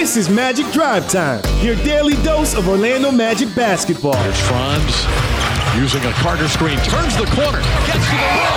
This 0.00 0.16
is 0.16 0.30
Magic 0.30 0.64
Drive 0.72 1.10
Time, 1.10 1.44
your 1.60 1.76
daily 1.84 2.14
dose 2.24 2.54
of 2.56 2.66
Orlando 2.68 3.12
Magic 3.12 3.54
basketball. 3.54 4.16
Here's 4.16 4.40
Franz 4.48 5.04
using 5.76 6.00
a 6.08 6.12
Carter 6.24 6.48
screen, 6.48 6.78
turns 6.88 7.14
the 7.20 7.28
corner, 7.36 7.60
gets 7.84 8.00
to 8.08 8.16
the 8.16 8.32
rim. 8.32 8.48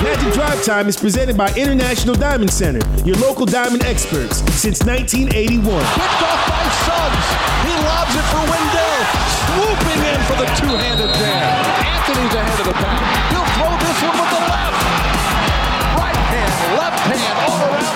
Magic 0.00 0.32
Drive 0.32 0.64
Time 0.64 0.88
is 0.88 0.96
presented 0.96 1.36
by 1.36 1.52
International 1.52 2.14
Diamond 2.14 2.50
Center, 2.50 2.80
your 3.04 3.16
local 3.16 3.44
diamond 3.44 3.84
experts 3.84 4.38
since 4.56 4.80
1981. 4.88 5.60
Picked 5.60 5.76
off 6.24 6.40
by 6.48 6.64
Suggs. 6.88 7.28
He 7.68 7.76
lobs 7.84 8.16
it 8.16 8.24
for 8.32 8.40
Wendell. 8.48 9.04
Swooping 9.52 10.00
in 10.00 10.20
for 10.24 10.40
the 10.40 10.48
two-handed 10.56 11.12
jam. 11.12 11.60
Anthony's 11.84 12.32
ahead 12.32 12.56
of 12.56 12.66
the 12.72 12.72
pack. 12.72 13.04
He'll 13.36 13.44
throw 13.60 13.68
this 13.84 14.00
one 14.00 14.16
with 14.16 14.32
the 14.32 14.40
left. 14.48 14.79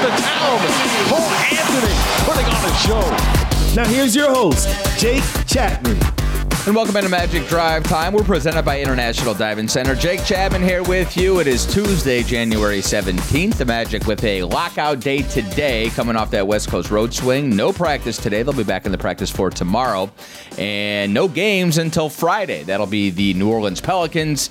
All 0.05 0.11
the 0.11 0.17
town. 0.19 0.59
Cole 1.09 1.19
Anthony 1.19 1.95
putting 2.27 2.45
on 2.45 2.71
a 2.71 2.75
show. 2.77 3.75
Now 3.75 3.89
here's 3.89 4.15
your 4.15 4.29
host, 4.29 4.69
Jake 4.99 5.25
Chapman. 5.47 5.99
And 6.67 6.75
welcome 6.77 6.95
into 6.99 7.09
Magic 7.09 7.47
Drive 7.47 7.85
Time. 7.85 8.13
We're 8.13 8.23
presented 8.23 8.67
by 8.67 8.83
International 8.83 9.33
Diamond 9.33 9.71
Center. 9.71 9.95
Jake 9.95 10.23
Chapman 10.25 10.63
here 10.63 10.83
with 10.83 11.17
you. 11.17 11.41
It 11.41 11.47
is 11.47 11.65
Tuesday, 11.65 12.23
January 12.23 12.81
17th. 12.81 13.55
The 13.57 13.65
Magic 13.65 14.07
with 14.07 14.23
a 14.25 14.43
lockout 14.43 15.01
day 15.01 15.23
today, 15.23 15.89
coming 15.91 16.17
off 16.17 16.31
that 16.33 16.47
West 16.47 16.69
Coast 16.69 16.91
road 16.91 17.15
swing. 17.15 17.57
No 17.57 17.73
practice 17.73 18.19
today. 18.19 18.43
They'll 18.43 18.53
be 18.53 18.63
back 18.63 18.85
in 18.85 18.93
the 18.93 18.99
practice 18.99 19.31
for 19.31 19.49
tomorrow. 19.49 20.11
And 20.59 21.15
no 21.15 21.29
games 21.29 21.79
until 21.79 22.11
Friday. 22.11 22.63
That'll 22.63 22.87
be 22.87 23.09
the 23.09 23.33
New 23.35 23.51
Orleans 23.51 23.81
Pelicans 23.81 24.51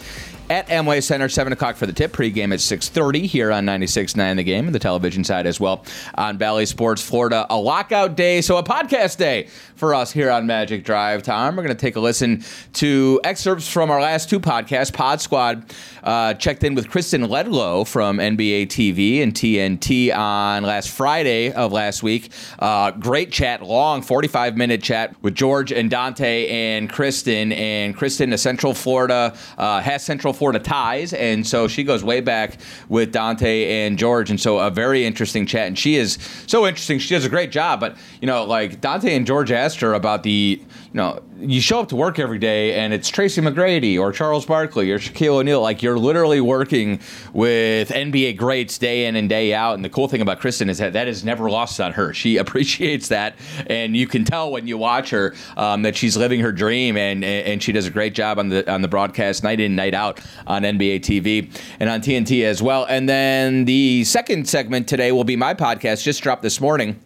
at 0.50 0.68
Amway 0.68 1.02
Center, 1.02 1.30
7 1.30 1.54
o'clock 1.54 1.76
for 1.76 1.86
the 1.86 1.94
tip. 1.94 2.12
Pregame 2.12 2.54
at 2.54 2.60
6.30 2.60 3.26
here 3.26 3.52
on 3.52 3.66
96.9 3.66 4.36
The 4.36 4.44
Game 4.44 4.66
and 4.66 4.76
the 4.76 4.80
television 4.80 5.24
side 5.24 5.48
as 5.48 5.60
well 5.60 5.86
on 6.16 6.38
Bally 6.38 6.66
Sports 6.66 7.02
Florida. 7.02 7.46
A 7.50 7.58
lockout 7.58 8.16
day, 8.16 8.42
so 8.42 8.58
a 8.58 8.64
podcast 8.64 9.18
day 9.18 9.48
for 9.76 9.96
us 9.96 10.12
here 10.12 10.30
on 10.30 10.46
Magic 10.46 10.84
Drive 10.84 11.24
Time. 11.24 11.56
We're 11.56 11.64
going 11.64 11.76
to 11.76 11.82
take 11.82 11.96
a 11.96 12.00
listen 12.00 12.44
to 12.74 13.20
excerpts 13.24 13.68
from 13.68 13.90
our 13.90 14.02
last 14.02 14.30
two 14.30 14.40
podcasts. 14.40 14.94
Pod 14.94 15.22
Squad 15.22 15.74
uh, 16.04 16.34
checked 16.36 16.64
in 16.64 16.76
with 16.76 16.90
Kristen 16.90 17.24
Ledlow 17.24 17.88
from 17.88 18.18
NBA 18.18 18.68
TV 18.68 19.24
and 19.24 19.34
TNT 19.34 20.16
on 20.16 20.64
last 20.64 20.90
Friday 20.90 21.52
of 21.52 21.72
last 21.72 22.04
week. 22.04 22.32
Uh, 22.60 22.92
great 22.92 23.32
chat, 23.32 23.62
long 23.62 24.02
45 24.02 24.58
minute 24.58 24.84
chat 24.84 25.16
with 25.22 25.36
George 25.36 25.72
and 25.72 25.90
Dante 25.90 26.48
and 26.48 26.90
Kristen. 26.90 27.52
And 27.54 27.96
Kristen, 27.96 28.34
a 28.34 28.38
Central 28.38 28.74
Florida, 28.74 29.36
uh, 29.58 29.80
has 29.82 30.04
Central 30.04 30.33
Florida 30.34 30.60
ties. 30.60 31.14
And 31.14 31.46
so 31.46 31.68
she 31.68 31.84
goes 31.84 32.04
way 32.04 32.22
back 32.22 32.58
with 32.90 33.12
Dante 33.12 33.86
and 33.86 33.98
George. 33.98 34.30
And 34.30 34.40
so 34.40 34.60
a 34.60 34.70
very 34.70 35.06
interesting 35.06 35.46
chat. 35.46 35.68
And 35.68 35.78
she 35.78 35.96
is 35.96 36.18
so 36.48 36.66
interesting. 36.68 37.00
She 37.00 37.14
does 37.14 37.26
a 37.26 37.30
great 37.30 37.52
job. 37.52 37.80
But, 37.80 37.98
you 38.22 38.28
know, 38.28 38.44
like 38.44 38.82
Dante 38.82 39.16
and 39.16 39.26
George 39.26 39.52
asked 39.52 39.80
her 39.82 39.94
about 39.94 40.24
the, 40.24 40.62
you 40.94 40.98
know, 40.98 41.24
you 41.40 41.60
show 41.60 41.80
up 41.80 41.90
to 41.90 41.96
work 41.96 42.20
every 42.20 42.38
day 42.38 42.76
and 42.76 42.94
it's 42.94 43.10
Tracy 43.10 43.42
McGrady 43.42 44.00
or 44.00 44.12
Charles 44.12 44.46
Barkley 44.46 44.92
or 44.92 45.00
Shaquille 45.00 45.40
O'Neal. 45.40 45.60
Like 45.60 45.82
you're 45.82 45.98
literally 45.98 46.40
working 46.40 47.00
with 47.34 47.90
NBA 47.90 48.38
greats 48.38 48.78
day 48.78 49.08
in 49.08 49.16
and 49.16 49.28
day 49.28 49.56
out. 49.56 49.74
And 49.74 49.84
the 49.84 49.90
cool 49.90 50.08
thing 50.08 50.22
about 50.22 50.40
Kristen 50.40 50.70
is 50.70 50.78
that 50.78 50.94
that 50.94 51.08
is 51.08 51.24
never 51.24 51.50
lost 51.50 51.82
on 51.82 51.94
her. 51.94 52.14
She 52.14 52.38
appreciates 52.44 53.08
that, 53.08 53.36
and 53.68 53.98
you 53.98 54.06
can 54.06 54.24
tell 54.24 54.52
when 54.52 54.68
you 54.68 54.78
watch 54.78 55.10
her 55.10 55.34
um, 55.58 55.82
that 55.82 55.96
she's 55.96 56.16
living 56.16 56.42
her 56.42 56.52
dream, 56.52 56.96
and 56.96 57.24
and 57.24 57.64
she 57.64 57.72
does 57.72 57.88
a 57.88 57.92
great 57.92 58.14
job 58.14 58.38
on 58.38 58.50
the 58.50 58.72
on 58.72 58.82
the 58.82 58.88
broadcast 58.88 59.44
night 59.44 59.60
in 59.60 59.76
night 59.76 59.96
out 59.96 60.20
on 60.46 60.62
NBA 60.62 61.00
TV 61.00 61.50
and 61.80 61.90
on 61.90 62.02
TNT 62.02 62.44
as 62.44 62.62
well. 62.62 62.86
And 62.86 63.10
then 63.10 63.66
the 63.66 64.04
second 64.04 64.48
segment 64.48 64.88
today 64.88 65.12
will 65.12 65.24
be 65.24 65.36
my 65.36 65.54
podcast, 65.54 66.04
just 66.04 66.22
dropped 66.22 66.44
this 66.44 66.62
morning 66.62 67.00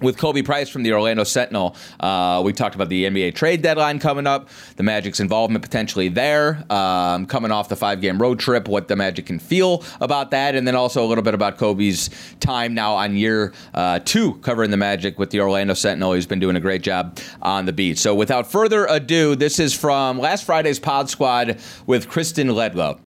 with 0.00 0.16
Khobi 0.16 0.44
Price 0.44 0.68
from 0.68 0.82
the 0.82 0.92
Orlando 0.92 1.24
Sentinel. 1.24 1.76
Uh, 2.00 2.42
we 2.44 2.52
talked 2.52 2.74
about 2.74 2.88
the 2.88 3.04
NBA 3.04 3.34
trade 3.34 3.62
deadline 3.62 3.98
coming 3.98 4.26
up, 4.26 4.48
the 4.76 4.82
Magic's 4.82 5.20
involvement 5.20 5.62
potentially 5.62 6.08
there, 6.08 6.64
um, 6.70 7.26
coming 7.26 7.50
off 7.50 7.68
the 7.68 7.76
five 7.76 8.00
game 8.00 8.20
road 8.20 8.38
trip, 8.38 8.68
what 8.68 8.88
the 8.88 8.96
Magic 8.96 9.26
can 9.26 9.38
feel 9.38 9.84
about 10.00 10.30
that, 10.30 10.54
and 10.54 10.66
then 10.66 10.74
also 10.74 11.04
a 11.04 11.06
little 11.06 11.24
bit 11.24 11.34
about 11.34 11.58
Khobi's 11.58 12.10
time 12.40 12.74
now 12.74 12.94
on 12.94 13.16
year 13.16 13.52
uh, 13.74 14.00
two 14.00 14.34
covering 14.36 14.70
the 14.70 14.76
Magic 14.76 15.18
with 15.18 15.30
the 15.30 15.40
Orlando 15.40 15.74
Sentinel. 15.74 16.12
He's 16.12 16.26
been 16.26 16.40
doing 16.40 16.56
a 16.56 16.60
great 16.60 16.82
job 16.82 17.18
on 17.42 17.66
the 17.66 17.72
beat. 17.72 17.98
So 17.98 18.14
without 18.14 18.50
further 18.50 18.86
ado, 18.86 19.34
this 19.34 19.58
is 19.58 19.74
from 19.74 20.18
last 20.18 20.44
Friday's 20.44 20.78
Pod 20.78 21.08
Squad 21.08 21.58
with 21.86 22.08
Kristen 22.08 22.48
Ledlow. 22.48 23.05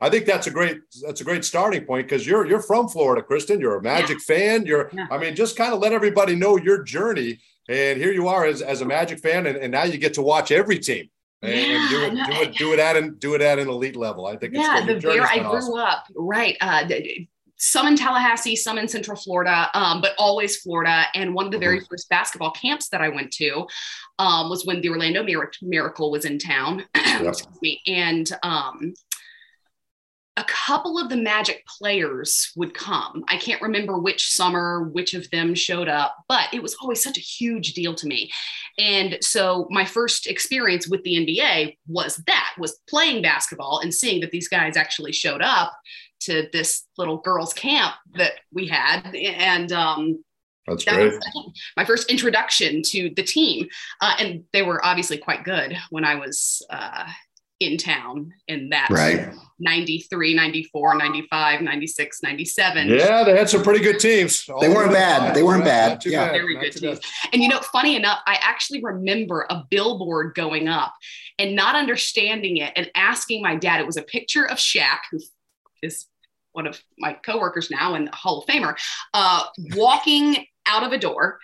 I 0.00 0.10
think 0.10 0.26
that's 0.26 0.46
a 0.46 0.50
great 0.50 0.80
that's 1.02 1.20
a 1.20 1.24
great 1.24 1.44
starting 1.44 1.84
point 1.84 2.08
because 2.08 2.26
you're 2.26 2.46
you're 2.46 2.62
from 2.62 2.88
Florida, 2.88 3.22
Kristen. 3.22 3.60
You're 3.60 3.76
a 3.76 3.82
Magic 3.82 4.18
yeah. 4.28 4.36
fan. 4.36 4.66
You're 4.66 4.90
yeah. 4.92 5.06
I 5.10 5.18
mean, 5.18 5.34
just 5.34 5.56
kind 5.56 5.72
of 5.72 5.80
let 5.80 5.92
everybody 5.92 6.34
know 6.34 6.56
your 6.56 6.82
journey. 6.82 7.40
And 7.68 7.98
here 7.98 8.12
you 8.12 8.28
are 8.28 8.44
as, 8.44 8.60
as 8.60 8.82
a 8.82 8.84
Magic 8.84 9.20
fan, 9.20 9.46
and, 9.46 9.56
and 9.56 9.72
now 9.72 9.84
you 9.84 9.96
get 9.96 10.14
to 10.14 10.22
watch 10.22 10.50
every 10.50 10.78
team 10.78 11.08
and, 11.44 11.54
yeah, 11.54 11.78
and 11.78 11.90
do 11.90 12.02
it 12.02 12.14
no, 12.14 12.26
do 12.26 12.42
it 12.42 12.54
do 12.56 12.72
it 12.72 12.78
at 12.78 12.96
an 12.96 13.16
do 13.18 13.34
it 13.34 13.40
at 13.40 13.58
an 13.58 13.68
elite 13.68 13.96
level. 13.96 14.26
I 14.26 14.36
think 14.36 14.54
yeah, 14.54 14.84
the 14.84 14.98
very 14.98 15.20
I 15.20 15.38
grew 15.38 15.58
awesome. 15.58 15.74
up 15.74 16.06
right. 16.14 16.56
Uh, 16.60 16.84
some 17.56 17.86
in 17.86 17.96
Tallahassee, 17.96 18.56
some 18.56 18.78
in 18.78 18.88
Central 18.88 19.16
Florida, 19.16 19.70
um, 19.74 20.00
but 20.00 20.12
always 20.18 20.56
Florida. 20.56 21.04
And 21.14 21.34
one 21.34 21.46
of 21.46 21.52
the 21.52 21.58
very 21.58 21.78
mm-hmm. 21.78 21.86
first 21.90 22.08
basketball 22.08 22.50
camps 22.50 22.88
that 22.88 23.00
I 23.00 23.08
went 23.08 23.32
to 23.34 23.66
um, 24.18 24.50
was 24.50 24.66
when 24.66 24.80
the 24.80 24.90
Orlando 24.90 25.24
Miracle 25.62 26.10
was 26.10 26.24
in 26.24 26.38
town. 26.38 26.84
Excuse 26.94 27.46
me. 27.62 27.80
And 27.86 28.30
um, 28.42 28.92
a 30.36 30.44
couple 30.44 30.98
of 30.98 31.08
the 31.08 31.16
magic 31.16 31.64
players 31.66 32.50
would 32.56 32.74
come. 32.74 33.24
I 33.28 33.36
can't 33.36 33.62
remember 33.62 33.98
which 33.98 34.32
summer, 34.32 34.88
which 34.92 35.14
of 35.14 35.30
them 35.30 35.54
showed 35.54 35.88
up, 35.88 36.16
but 36.28 36.52
it 36.52 36.62
was 36.62 36.74
always 36.80 37.02
such 37.02 37.16
a 37.16 37.20
huge 37.20 37.74
deal 37.74 37.94
to 37.94 38.06
me. 38.06 38.30
And 38.78 39.18
so 39.20 39.68
my 39.70 39.84
first 39.84 40.26
experience 40.26 40.88
with 40.88 41.02
the 41.04 41.14
NBA 41.14 41.76
was 41.86 42.16
that 42.26 42.54
was 42.58 42.80
playing 42.88 43.22
basketball 43.22 43.80
and 43.80 43.94
seeing 43.94 44.20
that 44.22 44.32
these 44.32 44.48
guys 44.48 44.76
actually 44.76 45.12
showed 45.12 45.42
up 45.42 45.72
to 46.20 46.48
this 46.52 46.84
little 46.98 47.18
girls 47.18 47.52
camp 47.52 47.94
that 48.16 48.32
we 48.52 48.66
had. 48.66 49.14
And 49.14 49.70
um, 49.70 50.24
that's 50.66 50.84
that 50.86 50.94
great. 50.94 51.12
my 51.76 51.84
first 51.84 52.10
introduction 52.10 52.82
to 52.86 53.10
the 53.14 53.22
team. 53.22 53.68
Uh, 54.00 54.14
and 54.18 54.44
they 54.52 54.62
were 54.62 54.84
obviously 54.84 55.18
quite 55.18 55.44
good 55.44 55.76
when 55.90 56.04
I 56.04 56.16
was 56.16 56.64
uh, 56.70 57.06
in 57.60 57.78
town 57.78 58.32
in 58.48 58.68
that 58.70 58.88
right. 58.90 59.32
93 59.60 60.34
94 60.34 60.96
95 60.96 61.60
96 61.60 62.22
97 62.22 62.88
yeah 62.88 63.22
they 63.22 63.36
had 63.36 63.48
some 63.48 63.62
pretty 63.62 63.82
good 63.82 64.00
teams. 64.00 64.44
They 64.60 64.68
weren't 64.68 64.92
bad. 64.92 65.34
they 65.34 65.42
weren't 65.42 65.64
bad. 65.64 66.04
yeah. 66.04 66.26
bad. 66.26 66.32
very 66.32 66.56
good 66.58 66.72
teams. 66.72 67.00
and 67.32 67.42
you 67.42 67.48
know 67.48 67.60
funny 67.60 67.94
enough 67.94 68.18
i 68.26 68.38
actually 68.42 68.82
remember 68.82 69.46
a 69.50 69.62
billboard 69.70 70.34
going 70.34 70.66
up 70.66 70.92
and 71.38 71.56
not 71.56 71.74
understanding 71.74 72.58
it 72.58 72.72
and 72.76 72.90
asking 72.94 73.42
my 73.42 73.56
dad. 73.56 73.80
It 73.80 73.86
was 73.86 73.96
a 73.96 74.02
picture 74.02 74.44
of 74.44 74.58
Shaq 74.58 74.98
who 75.10 75.20
is 75.82 76.06
one 76.52 76.66
of 76.66 76.80
my 76.98 77.14
coworkers 77.14 77.70
now 77.70 77.94
and 77.94 78.08
Hall 78.14 78.42
of 78.42 78.46
Famer 78.46 78.76
uh, 79.12 79.44
walking 79.74 80.46
out 80.66 80.84
of 80.84 80.92
a 80.92 80.98
door 80.98 81.38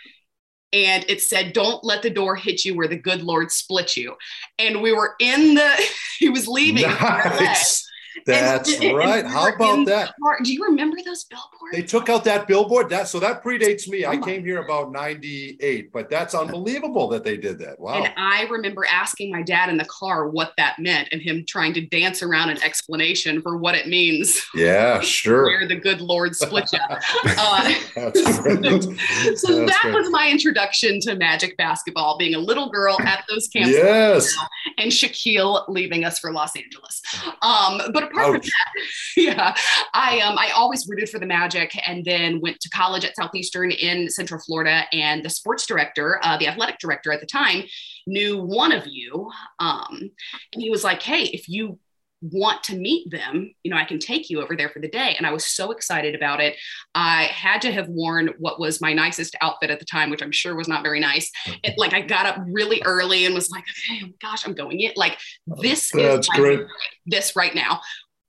and 0.73 1.05
it 1.09 1.23
said, 1.23 1.53
Don't 1.53 1.83
let 1.85 2.03
the 2.03 2.11
door 2.11 2.37
hit 2.37 2.65
you 2.65 2.77
where 2.77 2.89
the 2.89 2.97
good 2.97 3.23
Lord 3.23 3.51
split 3.51 3.97
you. 3.97 4.17
And 4.59 4.83
we 4.83 4.93
were 4.93 5.15
in 5.21 5.55
the, 5.55 5.89
he 6.19 6.29
was 6.29 6.47
leaving. 6.47 6.83
Nice. 6.83 7.90
That's 8.27 8.81
and, 8.81 8.97
right. 8.97 9.25
And 9.25 9.33
How 9.33 9.53
about 9.55 9.87
that? 9.87 10.15
Do 10.43 10.53
you 10.53 10.65
remember 10.65 10.97
those 11.05 11.25
billboards? 11.25 11.73
They 11.73 11.83
took 11.83 12.09
out 12.09 12.25
that 12.25 12.47
billboard. 12.47 12.89
That 12.91 13.09
so 13.09 13.21
that 13.21 13.43
predates 13.43 13.89
me. 13.89 14.05
Oh 14.05 14.11
I 14.11 14.17
came 14.17 14.45
here 14.45 14.63
about 14.63 14.93
98, 14.93 15.93
but 15.93 16.11
that's 16.11 16.35
unbelievable 16.35 17.09
that 17.09 17.25
they 17.25 17.37
did 17.37 17.59
that. 17.61 17.79
Wow. 17.79 18.03
And 18.03 18.13
I 18.17 18.45
remember 18.45 18.85
asking 18.85 19.31
my 19.31 19.43
dad 19.43 19.69
in 19.69 19.77
the 19.77 19.85
car 19.87 20.29
what 20.29 20.53
that 20.57 20.79
meant 20.79 21.09
and 21.13 21.21
him 21.21 21.45
trying 21.47 21.73
to 21.75 21.81
dance 21.87 22.23
around 22.23 22.51
an 22.51 22.63
explanation 22.63 23.43
for 23.43 23.57
what 23.57 23.75
it 23.75 23.89
means. 23.89 24.43
Yeah, 24.55 25.01
sure. 25.01 25.45
Where 25.45 25.69
the 25.69 25.77
good 25.77 26.01
Lord 26.01 26.35
split 26.35 26.71
you. 26.73 26.79
uh, 26.91 27.75
that's 27.95 28.39
great. 28.41 28.63
so 28.63 28.91
that's 28.91 29.45
that 29.45 29.81
great. 29.83 29.95
was 29.95 30.11
my 30.11 30.29
introduction 30.31 31.01
to 31.01 31.15
magic 31.15 31.57
basketball, 31.57 32.19
being 32.19 32.35
a 32.35 32.39
little 32.39 32.71
girl 32.71 33.01
at 33.03 33.25
those 33.29 33.49
camps. 33.49 33.71
Yes. 33.71 34.37
And 34.79 34.91
Shaquille 34.91 35.69
leaving 35.69 36.05
us 36.05 36.19
for 36.19 36.33
Los 36.33 36.57
Angeles. 36.57 37.03
Um, 37.43 37.81
but 37.93 38.00
apart 38.05 38.27
Ouch. 38.27 38.33
from 38.33 38.41
that, 38.41 39.17
yeah, 39.17 39.55
I 39.95 40.21
um 40.21 40.39
I 40.39 40.51
always 40.55 40.87
rooted 40.89 41.09
for 41.09 41.19
the 41.19 41.27
Magic, 41.27 41.77
and 41.87 42.05
then 42.05 42.41
went 42.41 42.61
to 42.61 42.69
college 42.71 43.05
at 43.05 43.17
Southeastern 43.17 43.71
in 43.71 44.09
Central 44.09 44.41
Florida. 44.41 44.85
And 44.93 45.25
the 45.25 45.31
sports 45.31 45.67
director, 45.67 46.21
uh, 46.23 46.37
the 46.39 46.49
athletic 46.49 46.79
director 46.79 47.13
at 47.13 47.21
the 47.21 47.27
time, 47.27 47.65
knew 48.07 48.43
one 48.43 48.73
of 48.73 48.87
you, 48.87 49.31
um, 49.59 50.11
and 50.53 50.63
he 50.63 50.71
was 50.71 50.85
like, 50.85 51.03
"Hey, 51.03 51.25
if 51.25 51.49
you 51.49 51.79
want 52.23 52.63
to 52.65 52.77
meet 52.77 53.11
them, 53.11 53.53
you 53.63 53.71
know, 53.71 53.77
I 53.77 53.85
can 53.85 53.99
take 53.99 54.29
you 54.29 54.43
over 54.43 54.57
there 54.57 54.69
for 54.69 54.81
the 54.81 54.89
day. 54.89 55.15
And 55.17 55.27
I 55.27 55.33
was 55.33 55.45
so 55.45 55.71
excited 55.71 56.15
about 56.15 56.41
it. 56.41 56.57
I 56.95 57.25
had 57.25 57.63
to 57.63 57.73
have 57.73 57.89
worn 57.89 58.31
what 58.39 58.61
was 58.61 58.81
my 58.81 58.93
nicest 58.93 59.37
outfit 59.41 59.71
at 59.71 59.79
the 59.79 59.87
time, 59.87 60.11
which 60.11 60.23
I'm 60.23 60.33
sure 60.33 60.55
was 60.55 60.69
not 60.69 60.83
very 60.83 61.01
nice. 61.01 61.31
It, 61.65 61.75
like 61.79 61.95
I 61.95 62.03
got 62.03 62.27
up 62.27 62.39
really 62.47 62.83
early 62.85 63.25
and 63.25 63.35
was 63.35 63.51
like, 63.51 63.65
okay, 63.65 64.03
oh 64.05 64.13
gosh, 64.21 64.47
I'm 64.47 64.55
going 64.55 64.81
in. 64.81 64.93
Like 64.97 65.19
this 65.47 65.91
That's 65.93 66.29
is 66.29 66.29
great. 66.29 66.61
this 67.07 67.35
right 67.37 67.55
now. 67.55 67.81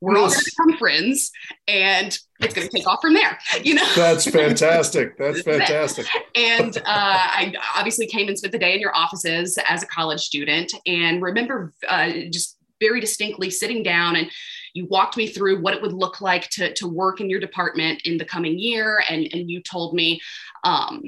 we're 0.02 0.18
all 0.18 0.28
going 0.28 0.40
to 0.40 0.52
become 0.58 0.78
friends 0.80 1.32
and 1.68 2.18
it's 2.40 2.56
going 2.56 2.68
to 2.68 2.76
take 2.76 2.88
off 2.88 3.00
from 3.02 3.14
there 3.14 3.38
you 3.62 3.76
know 3.76 3.88
that's 3.96 4.26
fantastic 4.32 5.16
that's 5.18 5.44
fantastic 5.44 6.08
and 6.36 6.78
uh, 6.78 6.82
i 6.88 7.54
obviously 7.78 8.08
came 8.08 8.28
and 8.28 8.36
spent 8.36 8.52
the 8.52 8.58
day 8.58 8.74
in 8.74 8.80
your 8.80 8.96
offices 8.96 9.60
as 9.70 9.84
a 9.84 9.86
college 9.86 10.22
student 10.22 10.74
and 10.88 11.22
remember 11.22 11.72
uh, 11.88 12.12
just 12.32 12.58
very 12.82 13.00
distinctly 13.00 13.50
sitting 13.50 13.84
down 13.84 14.18
and 14.18 14.30
you 14.74 14.86
walked 14.88 15.16
me 15.16 15.28
through 15.28 15.62
what 15.62 15.74
it 15.74 15.82
would 15.82 15.94
look 15.94 16.20
like 16.20 16.50
to, 16.50 16.74
to 16.74 16.88
work 16.88 17.22
in 17.22 17.30
your 17.30 17.40
department 17.40 18.02
in 18.04 18.18
the 18.18 18.26
coming 18.26 18.60
year 18.60 19.02
and, 19.10 19.28
and 19.32 19.50
you 19.50 19.62
told 19.62 19.94
me 19.94 20.20
um, 20.66 21.02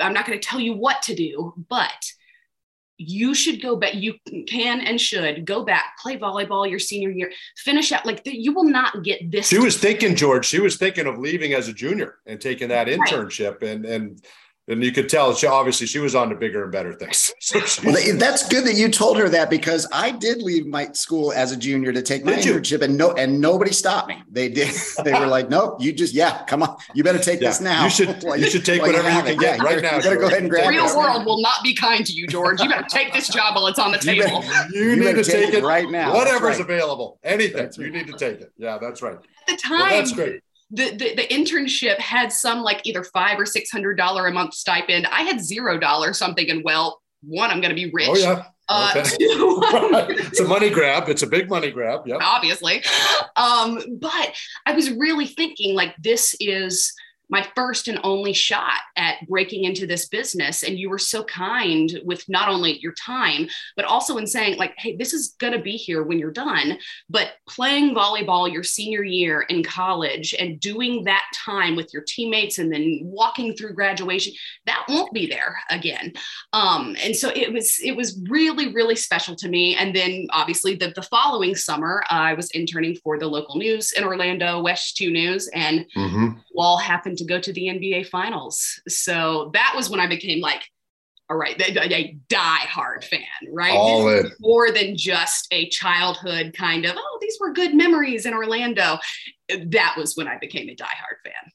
i'm 0.00 0.12
not 0.12 0.26
going 0.26 0.38
to 0.38 0.46
tell 0.46 0.60
you 0.60 0.74
what 0.74 1.00
to 1.02 1.14
do 1.14 1.54
but 1.68 2.12
you 3.00 3.32
should 3.32 3.62
go 3.62 3.76
back 3.76 3.94
you 3.94 4.14
can 4.48 4.80
and 4.80 5.00
should 5.00 5.46
go 5.46 5.64
back 5.64 5.96
play 6.02 6.18
volleyball 6.18 6.68
your 6.68 6.80
senior 6.80 7.10
year 7.10 7.30
finish 7.56 7.92
out 7.92 8.04
like 8.04 8.20
you 8.24 8.52
will 8.52 8.64
not 8.64 9.04
get 9.04 9.30
this 9.30 9.48
she 9.48 9.58
was 9.58 9.78
thinking 9.78 10.16
george 10.16 10.44
she 10.44 10.60
was 10.60 10.76
thinking 10.76 11.06
of 11.06 11.16
leaving 11.16 11.54
as 11.54 11.68
a 11.68 11.72
junior 11.72 12.16
and 12.26 12.40
taking 12.40 12.68
that 12.68 12.88
internship 12.88 13.62
right. 13.62 13.70
and 13.70 13.84
and 13.86 14.22
and 14.68 14.84
you 14.84 14.92
could 14.92 15.08
tell 15.08 15.34
she 15.34 15.46
obviously 15.46 15.86
she 15.86 15.98
was 15.98 16.14
on 16.14 16.28
to 16.28 16.34
bigger 16.36 16.62
and 16.62 16.72
better 16.72 16.92
things. 16.92 17.34
So 17.48 17.60
well, 17.82 17.96
that's 18.18 18.46
good 18.48 18.66
that 18.66 18.74
you 18.74 18.90
told 18.90 19.16
her 19.16 19.28
that 19.30 19.48
because 19.48 19.86
I 19.90 20.10
did 20.10 20.42
leave 20.42 20.66
my 20.66 20.92
school 20.92 21.32
as 21.32 21.50
a 21.50 21.56
junior 21.56 21.94
to 21.94 22.02
take 22.02 22.24
my 22.24 22.34
did 22.34 22.44
internship, 22.44 22.80
you? 22.80 22.84
and 22.84 22.98
no, 22.98 23.12
and 23.12 23.40
nobody 23.40 23.72
stopped 23.72 24.08
me. 24.08 24.22
They 24.30 24.48
did. 24.50 24.74
They 25.04 25.12
were 25.12 25.26
like, 25.26 25.48
"Nope, 25.48 25.76
you 25.80 25.92
just 25.92 26.12
yeah, 26.12 26.44
come 26.44 26.62
on, 26.62 26.76
you 26.92 27.02
better 27.02 27.18
take 27.18 27.40
yeah, 27.40 27.48
this 27.48 27.60
now. 27.62 27.84
You 27.84 27.90
should 27.90 28.22
you 28.36 28.50
should 28.50 28.66
take 28.66 28.82
whatever 28.82 29.08
you, 29.08 29.16
you 29.16 29.22
can 29.22 29.32
it. 29.32 29.38
get 29.38 29.58
yeah, 29.58 29.64
right 29.64 29.82
now. 29.82 29.96
You 29.96 30.02
better 30.02 30.16
go 30.16 30.26
ahead 30.26 30.42
and 30.42 30.50
grab. 30.50 30.64
The 30.64 30.70
real 30.70 30.96
world 30.96 31.24
will 31.24 31.40
not 31.40 31.62
be 31.62 31.74
kind 31.74 32.04
to 32.04 32.12
you, 32.12 32.26
George. 32.26 32.60
You 32.60 32.68
better 32.68 32.86
take 32.90 33.14
this 33.14 33.28
job 33.28 33.54
while 33.54 33.66
it's 33.68 33.78
on 33.78 33.92
the 33.92 33.98
table. 33.98 34.42
You, 34.42 34.50
better, 34.50 34.68
you 34.74 34.96
need 34.96 35.14
to 35.14 35.24
take, 35.24 35.46
take 35.46 35.54
it 35.54 35.64
right 35.64 35.88
now. 35.88 36.12
Whatever's 36.12 36.56
right. 36.56 36.60
available, 36.60 37.18
anything 37.22 37.64
right. 37.64 37.78
you 37.78 37.90
need 37.90 38.08
to 38.08 38.14
take 38.14 38.40
it. 38.40 38.52
Yeah, 38.58 38.76
that's 38.78 39.00
right. 39.00 39.14
At 39.16 39.22
the 39.46 39.56
time, 39.56 39.78
well, 39.78 39.88
that's 39.90 40.12
great 40.12 40.42
the, 40.70 40.90
the, 40.90 41.14
the 41.14 41.26
internship 41.28 41.98
had 41.98 42.30
some 42.32 42.60
like 42.60 42.80
either 42.84 43.02
five 43.04 43.38
or 43.38 43.46
six 43.46 43.70
hundred 43.70 43.96
dollar 43.96 44.26
a 44.26 44.32
month 44.32 44.54
stipend. 44.54 45.06
I 45.06 45.22
had 45.22 45.40
zero 45.40 45.78
dollars 45.78 46.18
something, 46.18 46.48
and 46.50 46.62
well, 46.64 47.00
one, 47.22 47.50
I'm 47.50 47.60
going 47.60 47.74
to 47.74 47.74
be 47.74 47.90
rich. 47.92 48.08
Oh 48.10 48.16
yeah. 48.16 48.44
Uh, 48.68 48.92
okay. 48.96 49.10
it's 49.18 50.40
a 50.40 50.44
money 50.44 50.68
grab. 50.68 51.08
It's 51.08 51.22
a 51.22 51.26
big 51.26 51.48
money 51.48 51.70
grab. 51.70 52.06
Yeah. 52.06 52.18
Obviously. 52.20 52.82
Um, 53.36 53.80
but 53.98 54.34
I 54.66 54.72
was 54.72 54.90
really 54.90 55.26
thinking 55.26 55.74
like 55.74 55.94
this 55.98 56.36
is 56.38 56.92
my 57.30 57.46
first 57.54 57.88
and 57.88 57.98
only 58.04 58.32
shot 58.32 58.80
at 58.96 59.26
breaking 59.28 59.64
into 59.64 59.86
this 59.86 60.08
business. 60.08 60.62
And 60.62 60.78
you 60.78 60.90
were 60.90 60.98
so 60.98 61.24
kind 61.24 62.00
with 62.04 62.28
not 62.28 62.48
only 62.48 62.78
your 62.78 62.92
time 62.92 63.48
but 63.76 63.84
also 63.84 64.16
in 64.16 64.26
saying 64.26 64.56
like 64.58 64.74
hey 64.78 64.96
this 64.96 65.12
is 65.12 65.34
going 65.38 65.52
to 65.52 65.58
be 65.58 65.76
here 65.76 66.02
when 66.02 66.18
you're 66.18 66.30
done 66.30 66.78
but 67.08 67.32
playing 67.48 67.94
volleyball 67.94 68.50
your 68.50 68.62
senior 68.62 69.02
year 69.02 69.42
in 69.42 69.62
college 69.62 70.34
and 70.38 70.60
doing 70.60 71.04
that 71.04 71.24
time 71.34 71.76
with 71.76 71.92
your 71.92 72.02
teammates 72.06 72.58
and 72.58 72.72
then 72.72 73.00
walking 73.02 73.54
through 73.54 73.72
graduation 73.72 74.32
that 74.66 74.84
won't 74.88 75.12
be 75.12 75.26
there 75.26 75.58
again. 75.70 76.12
Um, 76.52 76.96
and 77.02 77.14
so 77.14 77.30
it 77.34 77.52
was 77.52 77.78
it 77.82 77.92
was 77.92 78.20
really 78.28 78.72
really 78.72 78.96
special 78.96 79.36
to 79.36 79.48
me. 79.48 79.76
And 79.76 79.94
then 79.94 80.26
obviously 80.30 80.74
the, 80.74 80.92
the 80.94 81.02
following 81.02 81.54
summer 81.54 82.02
uh, 82.10 82.14
i 82.28 82.34
was 82.34 82.50
interning 82.50 82.96
for 82.96 83.18
the 83.18 83.26
local 83.26 83.56
news 83.56 83.92
in 83.92 84.04
orlando 84.04 84.60
WESH 84.60 84.94
2 84.94 85.10
News 85.10 85.48
and 85.54 85.86
mm-hmm. 85.96 86.38
Wall 86.58 86.76
happened 86.76 87.16
to 87.16 87.24
go 87.24 87.40
to 87.40 87.52
the 87.52 87.68
NBA 87.68 88.08
finals. 88.08 88.80
So 88.88 89.50
that 89.54 89.72
was 89.76 89.88
when 89.88 90.00
I 90.00 90.08
became 90.08 90.40
like, 90.40 90.64
all 91.30 91.36
right, 91.36 91.60
a, 91.60 91.94
a 91.94 92.18
die-hard 92.28 93.04
fan, 93.04 93.20
right? 93.52 93.76
All 93.76 94.08
in. 94.08 94.32
More 94.40 94.72
than 94.72 94.96
just 94.96 95.46
a 95.52 95.68
childhood 95.68 96.54
kind 96.58 96.84
of, 96.84 96.96
oh, 96.98 97.18
these 97.22 97.38
were 97.40 97.52
good 97.52 97.74
memories 97.74 98.26
in 98.26 98.34
Orlando. 98.34 98.98
That 99.66 99.94
was 99.96 100.16
when 100.16 100.26
I 100.26 100.36
became 100.38 100.68
a 100.68 100.74
die-hard 100.74 101.18
fan. 101.24 101.52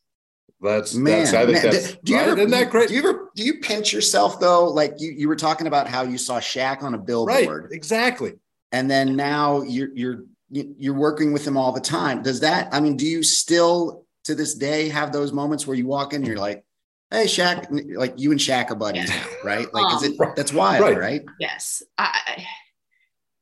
That's 0.61 0.95
man. 0.95 1.25
That's, 1.25 1.33
I 1.33 1.45
think 1.45 1.63
man. 1.63 1.73
That's, 1.73 1.95
do 1.95 2.13
you 2.13 2.19
right? 2.19 2.27
ever, 2.29 2.37
Isn't 2.37 2.51
that 2.51 2.69
great? 2.69 2.87
Do 2.87 2.93
you 2.93 2.99
ever 3.01 3.31
do 3.35 3.43
you 3.43 3.59
pinch 3.59 3.91
yourself 3.91 4.39
though? 4.39 4.69
Like 4.69 4.93
you, 4.97 5.11
you 5.11 5.27
were 5.27 5.35
talking 5.35 5.67
about 5.67 5.89
how 5.89 6.03
you 6.03 6.17
saw 6.17 6.39
Shaq 6.39 6.83
on 6.83 6.93
a 6.93 6.97
billboard, 6.97 7.63
right? 7.63 7.71
Exactly. 7.73 8.35
And 8.71 8.89
then 8.89 9.17
now 9.17 9.63
you're 9.63 9.89
you're 9.93 10.23
you're 10.49 10.93
working 10.93 11.33
with 11.33 11.45
him 11.45 11.57
all 11.57 11.73
the 11.73 11.81
time. 11.81 12.21
Does 12.21 12.39
that? 12.39 12.73
I 12.73 12.79
mean, 12.79 12.95
do 12.95 13.05
you 13.05 13.23
still 13.23 14.02
to 14.25 14.35
this 14.35 14.55
day 14.55 14.89
have 14.89 15.11
those 15.11 15.31
moments 15.31 15.67
where 15.67 15.75
you 15.75 15.87
walk 15.87 16.13
in 16.13 16.17
and 16.17 16.27
you're 16.27 16.37
like, 16.37 16.63
hey 17.11 17.25
Shaq, 17.25 17.67
like 17.95 18.13
you 18.17 18.31
and 18.31 18.39
Shaq 18.39 18.71
are 18.71 18.75
buddies 18.75 19.09
now, 19.09 19.25
right? 19.43 19.71
Like, 19.73 19.85
um, 19.85 19.97
is 19.97 20.03
it 20.03 20.17
that's 20.35 20.53
wild, 20.53 20.81
right? 20.81 20.97
right? 20.97 21.25
Yes. 21.39 21.83
I, 21.97 22.45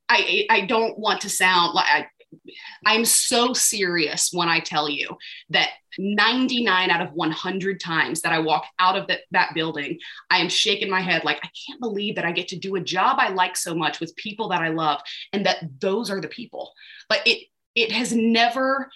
I, 0.09 0.45
I 0.49 0.65
don't 0.65 0.99
want 0.99 1.21
to 1.21 1.29
sound 1.29 1.73
like 1.73 1.85
I, 1.87 2.07
I'm 2.85 3.05
so 3.05 3.53
serious 3.53 4.31
when 4.33 4.49
I 4.49 4.59
tell 4.59 4.89
you 4.89 5.17
that 5.49 5.69
99 5.97 6.89
out 6.89 7.01
of 7.01 7.13
100 7.13 7.79
times 7.79 8.21
that 8.21 8.33
I 8.33 8.39
walk 8.39 8.65
out 8.79 8.97
of 8.97 9.07
the, 9.07 9.19
that 9.31 9.53
building, 9.53 9.99
I 10.29 10.39
am 10.39 10.49
shaking 10.49 10.89
my 10.89 11.01
head 11.01 11.23
like, 11.23 11.37
I 11.43 11.49
can't 11.67 11.81
believe 11.81 12.15
that 12.15 12.25
I 12.25 12.31
get 12.31 12.49
to 12.49 12.59
do 12.59 12.75
a 12.75 12.81
job 12.81 13.17
I 13.19 13.29
like 13.29 13.55
so 13.57 13.75
much 13.75 13.99
with 13.99 14.15
people 14.15 14.49
that 14.49 14.61
I 14.61 14.69
love 14.69 15.01
and 15.33 15.45
that 15.45 15.63
those 15.79 16.09
are 16.09 16.21
the 16.21 16.27
people. 16.27 16.71
But 17.09 17.21
it, 17.25 17.47
it 17.75 17.91
has 17.91 18.13
never 18.13 18.89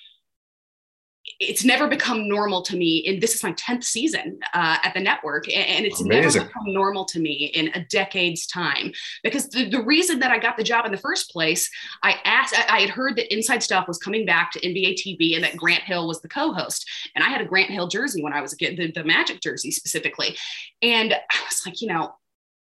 it's 1.40 1.66
never 1.66 1.88
become 1.88 2.28
normal 2.28 2.62
to 2.62 2.78
me 2.78 3.06
and 3.08 3.22
this 3.22 3.36
is 3.36 3.44
my 3.44 3.52
10th 3.54 3.84
season 3.84 4.40
uh, 4.54 4.78
at 4.84 4.94
the 4.94 5.00
network 5.00 5.48
and 5.48 5.86
it's 5.86 6.02
Amazing. 6.02 6.40
never 6.42 6.48
become 6.48 6.64
normal 6.68 7.06
to 7.06 7.20
me 7.20 7.52
in 7.54 7.70
a 7.74 7.86
decade's 7.86 8.48
time. 8.48 8.92
Because 9.24 9.50
the, 9.50 9.70
the 9.70 9.84
reason 9.84 10.20
that 10.20 10.32
i 10.32 10.40
got 10.40 10.58
the 10.58 10.64
job 10.64 10.86
in 10.86 10.92
the 10.92 10.98
first 10.98 11.32
place 11.32 11.70
i 12.04 12.16
asked 12.26 12.58
I, 12.58 12.78
I, 12.78 12.80
had 12.82 12.90
heard 12.90 13.16
that 13.18 13.34
inside 13.34 13.64
stuff 13.64 13.88
was 13.88 13.98
coming 13.98 14.26
back 14.26 14.52
to 14.52 14.60
nba 14.60 14.94
tv 14.94 15.36
and 15.36 15.44
that 15.44 15.58
grant 15.58 15.84
hill 15.84 16.08
was 16.08 16.22
the 16.22 16.30
co-host. 16.30 16.88
And 17.16 17.24
i 17.24 17.30
had 17.30 17.42
a 17.42 17.46
grant 17.46 17.72
hill 17.72 17.88
jersey 17.88 18.24
when 18.24 18.34
i 18.34 18.42
was 18.42 18.54
a 18.54 18.58
kid 18.58 18.78
the, 18.78 18.92
the 18.92 19.04
magic 19.04 19.42
jersey 19.42 19.72
specifically. 19.72 20.38
And 20.82 21.14
i 21.14 21.42
was 21.46 21.66
like 21.66 21.82
you 21.82 21.88
know 21.88 22.14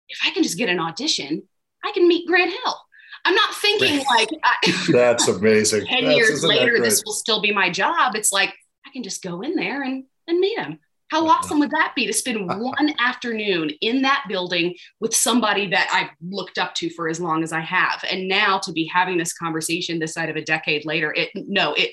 if 0.08 0.18
i 0.26 0.30
can 0.30 0.42
just 0.42 0.58
get 0.58 0.68
an 0.68 0.80
audition 0.80 1.42
i 1.84 1.92
can 1.92 2.06
meet 2.06 2.26
grant 2.26 2.50
hill 2.50 2.76
I'm 3.24 3.34
not 3.34 3.54
thinking 3.54 4.04
like 4.10 4.28
that's 4.92 5.28
amazing. 5.28 5.86
10 5.86 6.04
that's, 6.04 6.16
years 6.16 6.44
later, 6.44 6.80
this 6.80 7.02
will 7.04 7.12
still 7.12 7.40
be 7.40 7.52
my 7.52 7.70
job. 7.70 8.14
It's 8.14 8.32
like 8.32 8.54
I 8.86 8.90
can 8.90 9.02
just 9.02 9.22
go 9.22 9.42
in 9.42 9.54
there 9.54 9.82
and, 9.82 10.04
and 10.26 10.38
meet 10.38 10.58
him. 10.58 10.78
How 11.08 11.26
awesome 11.26 11.58
would 11.60 11.70
that 11.70 11.94
be 11.96 12.06
to 12.06 12.12
spend 12.12 12.46
one 12.60 12.94
afternoon 12.98 13.70
in 13.80 14.02
that 14.02 14.24
building 14.28 14.76
with 15.00 15.14
somebody 15.14 15.66
that 15.68 15.88
I've 15.90 16.10
looked 16.20 16.58
up 16.58 16.74
to 16.76 16.90
for 16.90 17.08
as 17.08 17.20
long 17.20 17.42
as 17.42 17.52
I 17.52 17.60
have? 17.60 18.04
And 18.10 18.28
now 18.28 18.58
to 18.58 18.72
be 18.72 18.84
having 18.84 19.16
this 19.16 19.32
conversation 19.32 19.98
this 19.98 20.14
side 20.14 20.28
of 20.28 20.36
a 20.36 20.44
decade 20.44 20.84
later, 20.84 21.12
it 21.14 21.30
no, 21.34 21.74
it 21.74 21.92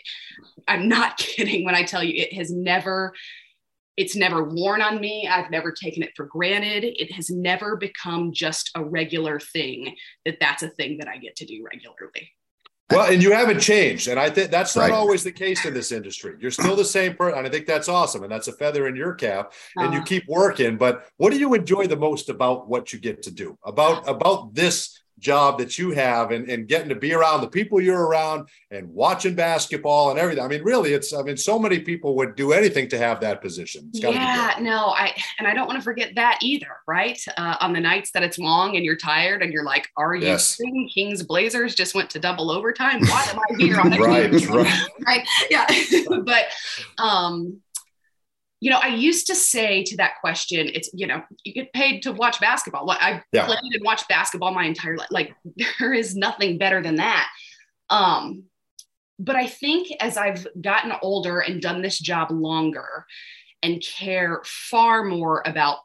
I'm 0.68 0.90
not 0.90 1.18
kidding 1.18 1.64
when 1.64 1.76
I 1.76 1.84
tell 1.84 2.04
you 2.04 2.14
it 2.16 2.34
has 2.34 2.52
never 2.52 3.14
it's 3.98 4.16
never 4.16 4.44
worn 4.44 4.82
on 4.82 5.00
me. 5.00 5.28
I've 5.28 5.52
never 5.52 5.72
taken 5.72 6.04
it 6.04 6.12
for 6.16 6.26
granted. 6.26 6.84
It 6.84 7.12
has 7.14 7.30
never 7.30 7.78
become 7.78 8.34
just 8.34 8.72
a 8.76 8.84
regular 8.84 9.40
thing 9.40 9.96
that 10.26 10.38
that's 10.40 10.64
a 10.64 10.70
thing 10.70 10.98
that 10.98 11.08
I 11.08 11.18
get 11.18 11.36
to 11.38 11.46
do 11.46 11.64
regularly. 11.64 12.32
Well, 12.92 13.12
and 13.12 13.22
you 13.22 13.32
haven't 13.32 13.62
changed. 13.62 14.08
And 14.08 14.20
I 14.20 14.30
think 14.30 14.52
that's 14.52 14.76
not 14.76 14.84
right. 14.84 14.92
always 14.92 15.24
the 15.24 15.32
case 15.32 15.66
in 15.66 15.74
this 15.74 15.92
industry. 15.92 16.36
You're 16.40 16.52
still 16.52 16.76
the 16.76 16.86
same 16.86 17.16
person. 17.16 17.40
And 17.40 17.48
I 17.48 17.50
think 17.50 17.66
that's 17.66 17.90
awesome. 17.90 18.22
And 18.22 18.32
that's 18.32 18.48
a 18.48 18.54
feather 18.54 18.88
in 18.88 18.96
your 18.96 19.16
cap. 19.16 19.54
And 19.76 19.88
uh-huh. 19.88 19.98
you 19.98 20.04
keep 20.04 20.28
working. 20.28 20.78
But 20.78 21.08
what 21.18 21.32
do 21.32 21.40
you 21.40 21.56
enjoy 21.56 21.88
the 21.88 21.96
most 21.96 22.30
about 22.30 22.68
what 22.68 22.94
you 22.94 23.00
get 23.00 23.24
to 23.24 23.32
do? 23.32 23.58
About 23.66 24.08
about 24.08 24.54
this 24.54 25.00
job 25.20 25.58
that 25.60 25.78
you 25.78 25.92
have 25.92 26.32
and, 26.32 26.50
and 26.50 26.68
getting 26.68 26.90
to 26.90 26.96
be 26.96 27.14
around 27.14 27.42
the 27.42 27.48
people 27.48 27.80
you're 27.80 28.06
around 28.06 28.50
and 28.72 28.88
watching 28.90 29.34
basketball 29.34 30.10
and 30.10 30.20
everything. 30.20 30.44
I 30.44 30.48
mean, 30.48 30.64
really, 30.64 30.94
it's, 30.94 31.14
I 31.14 31.22
mean, 31.22 31.38
so 31.38 31.58
many 31.58 31.80
people 31.80 32.16
would 32.18 32.36
do 32.36 32.52
anything 32.52 32.90
to 32.90 32.98
have 32.98 33.22
that 33.22 33.42
position. 33.42 33.90
yeah, 33.94 34.56
no, 34.60 34.88
I, 34.90 35.14
and 35.40 35.48
I 35.48 35.54
don't 35.54 35.68
want 35.68 35.80
to 35.80 35.84
forget 35.84 36.14
that 36.16 36.40
either, 36.42 36.68
right? 36.88 37.20
Uh, 37.38 37.56
on 37.62 37.74
the 37.74 37.80
nights 37.80 38.12
that 38.12 38.24
it's 38.24 38.38
long 38.38 38.76
and 38.76 38.84
you're 38.84 38.98
tired 38.98 39.42
and 39.42 39.54
you're 39.54 39.64
like, 39.64 39.88
are 39.98 40.16
you 40.16 40.28
yes. 40.28 40.60
Kings 40.94 41.24
Blazers 41.24 41.76
just 41.76 41.96
went 41.96 42.10
to 42.12 42.20
double 42.20 42.52
overtime? 42.52 43.00
Why 43.02 43.26
am 43.30 43.40
I 43.40 43.56
here 43.58 43.80
on 43.80 43.90
the 43.90 44.00
right, 44.00 44.32
right. 44.32 44.90
right. 45.08 45.28
Yeah. 45.50 45.68
but, 46.24 46.46
um, 46.98 47.62
you 48.62 48.72
know, 48.72 48.80
I 48.82 48.88
used 48.88 49.28
to 49.28 49.36
say 49.36 49.84
to 49.84 49.98
that 49.98 50.14
question, 50.22 50.70
it's, 50.74 50.90
you 50.94 51.08
know, 51.08 51.22
you 51.44 51.54
get 51.54 51.74
paid 51.74 52.02
to 52.04 52.12
watch 52.12 52.40
basketball. 52.40 52.90
I've 52.90 53.22
yeah. 53.32 53.46
played 53.46 53.60
and 53.62 53.84
watched 53.84 54.08
basketball 54.08 54.54
my 54.54 54.66
entire 54.66 54.98
life. 54.98 55.10
Like 55.12 55.36
there 55.80 55.94
is 55.94 56.16
nothing 56.16 56.58
better 56.58 56.82
than 56.82 56.96
that. 56.96 57.28
Um, 57.90 58.46
but 59.20 59.36
I 59.36 59.48
think 59.48 59.90
as 60.02 60.18
I've 60.18 60.48
gotten 60.60 60.94
older 61.02 61.40
and 61.40 61.62
done 61.62 61.82
this 61.82 62.00
job 62.00 62.32
longer 62.32 63.06
and 63.62 63.82
care 63.82 64.42
far 64.46 65.04
more 65.04 65.42
about 65.46 65.80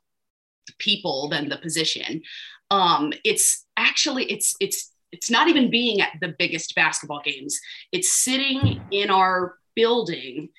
the 0.67 0.73
people 0.79 1.29
than 1.29 1.49
the 1.49 1.59
position, 1.59 2.23
um, 2.71 3.13
it's 3.25 3.67
actually, 3.77 4.25
it's, 4.25 4.55
it's, 4.61 4.93
it's 5.13 5.31
not 5.31 5.49
even 5.49 5.71
being 5.71 6.01
at 6.01 6.13
the 6.21 6.35
biggest 6.39 6.75
basketball 6.75 7.21
games. 7.25 7.59
It's 7.93 8.13
sitting 8.13 8.81
in 8.91 9.11
our 9.11 9.57
building 9.75 10.51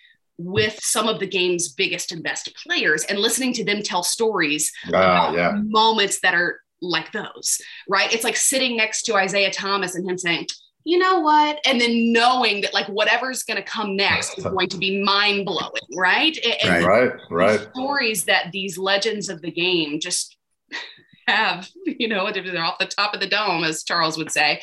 with 0.45 0.79
some 0.81 1.07
of 1.07 1.19
the 1.19 1.27
game's 1.27 1.69
biggest 1.69 2.11
and 2.11 2.23
best 2.23 2.53
players 2.55 3.03
and 3.05 3.19
listening 3.19 3.53
to 3.53 3.63
them 3.63 3.81
tell 3.81 4.03
stories 4.03 4.71
uh, 4.87 4.89
about 4.89 5.35
yeah. 5.35 5.53
moments 5.55 6.19
that 6.21 6.33
are 6.33 6.59
like 6.81 7.11
those, 7.11 7.61
right? 7.87 8.11
It's 8.13 8.23
like 8.23 8.35
sitting 8.35 8.75
next 8.75 9.03
to 9.03 9.15
Isaiah 9.15 9.51
Thomas 9.51 9.95
and 9.95 10.09
him 10.09 10.17
saying, 10.17 10.47
you 10.83 10.97
know 10.97 11.19
what? 11.19 11.59
And 11.65 11.79
then 11.79 12.11
knowing 12.11 12.61
that 12.61 12.73
like 12.73 12.87
whatever's 12.87 13.43
going 13.43 13.57
to 13.57 13.63
come 13.63 13.95
next 13.95 14.37
is 14.37 14.45
going 14.45 14.69
to 14.69 14.77
be 14.77 15.03
mind 15.03 15.45
blowing, 15.45 15.81
right? 15.95 16.37
And 16.63 16.83
right, 16.83 17.11
right. 17.29 17.67
Stories 17.75 18.25
that 18.25 18.51
these 18.51 18.77
legends 18.77 19.29
of 19.29 19.41
the 19.41 19.51
game 19.51 19.99
just 19.99 20.37
have, 21.27 21.69
you 21.85 22.07
know, 22.07 22.31
they're 22.31 22.63
off 22.63 22.79
the 22.79 22.85
top 22.85 23.13
of 23.13 23.19
the 23.19 23.27
dome, 23.27 23.63
as 23.63 23.83
Charles 23.83 24.17
would 24.17 24.31
say. 24.31 24.61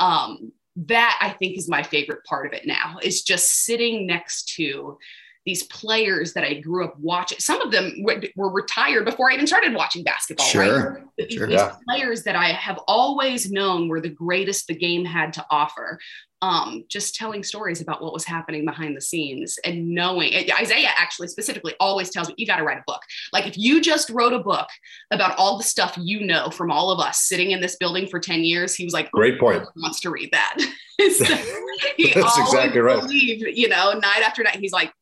Um, 0.00 0.52
that 0.76 1.18
I 1.20 1.30
think 1.30 1.56
is 1.56 1.68
my 1.68 1.82
favorite 1.82 2.24
part 2.24 2.46
of 2.46 2.52
it 2.52 2.66
now 2.66 2.98
is 3.02 3.22
just 3.22 3.64
sitting 3.64 4.06
next 4.06 4.54
to 4.56 4.98
these 5.44 5.64
players 5.64 6.32
that 6.32 6.44
I 6.44 6.54
grew 6.54 6.84
up 6.84 6.98
watching. 6.98 7.38
Some 7.38 7.60
of 7.60 7.70
them 7.70 8.02
were 8.36 8.50
retired 8.50 9.04
before 9.04 9.30
I 9.30 9.34
even 9.34 9.46
started 9.46 9.74
watching 9.74 10.02
basketball. 10.02 10.46
Sure, 10.46 10.94
right? 10.94 11.02
These, 11.18 11.32
sure. 11.32 11.46
these 11.46 11.56
yeah. 11.56 11.76
players 11.86 12.22
that 12.22 12.34
I 12.34 12.48
have 12.48 12.78
always 12.88 13.50
known 13.50 13.88
were 13.88 14.00
the 14.00 14.08
greatest 14.08 14.66
the 14.66 14.74
game 14.74 15.04
had 15.04 15.32
to 15.34 15.46
offer. 15.50 15.98
Um, 16.42 16.84
just 16.90 17.14
telling 17.14 17.42
stories 17.42 17.80
about 17.80 18.02
what 18.02 18.12
was 18.12 18.24
happening 18.24 18.66
behind 18.66 18.94
the 18.94 19.00
scenes 19.00 19.58
and 19.64 19.88
knowing 19.88 20.34
Isaiah 20.34 20.90
actually 20.94 21.28
specifically 21.28 21.72
always 21.80 22.10
tells 22.10 22.28
me 22.28 22.34
you 22.36 22.46
got 22.46 22.56
to 22.56 22.64
write 22.64 22.76
a 22.76 22.84
book. 22.86 23.00
Like 23.32 23.46
if 23.46 23.56
you 23.56 23.80
just 23.80 24.10
wrote 24.10 24.34
a 24.34 24.40
book 24.40 24.68
about 25.10 25.38
all 25.38 25.56
the 25.56 25.64
stuff 25.64 25.96
you 25.98 26.26
know 26.26 26.50
from 26.50 26.70
all 26.70 26.90
of 26.90 27.00
us 27.00 27.20
sitting 27.20 27.52
in 27.52 27.62
this 27.62 27.76
building 27.76 28.06
for 28.06 28.20
10 28.20 28.44
years, 28.44 28.74
he 28.74 28.84
was 28.84 28.92
like, 28.92 29.10
great 29.10 29.40
point. 29.40 29.62
Wants 29.76 30.00
to 30.00 30.10
read 30.10 30.32
that. 30.32 30.56
so 31.16 31.24
he 31.96 32.12
That's 32.12 32.38
exactly 32.38 32.80
right. 32.80 33.00
Believed, 33.00 33.46
you 33.56 33.68
know, 33.70 33.92
night 33.92 34.22
after 34.22 34.42
night, 34.42 34.56
he's 34.56 34.72
like, 34.72 34.92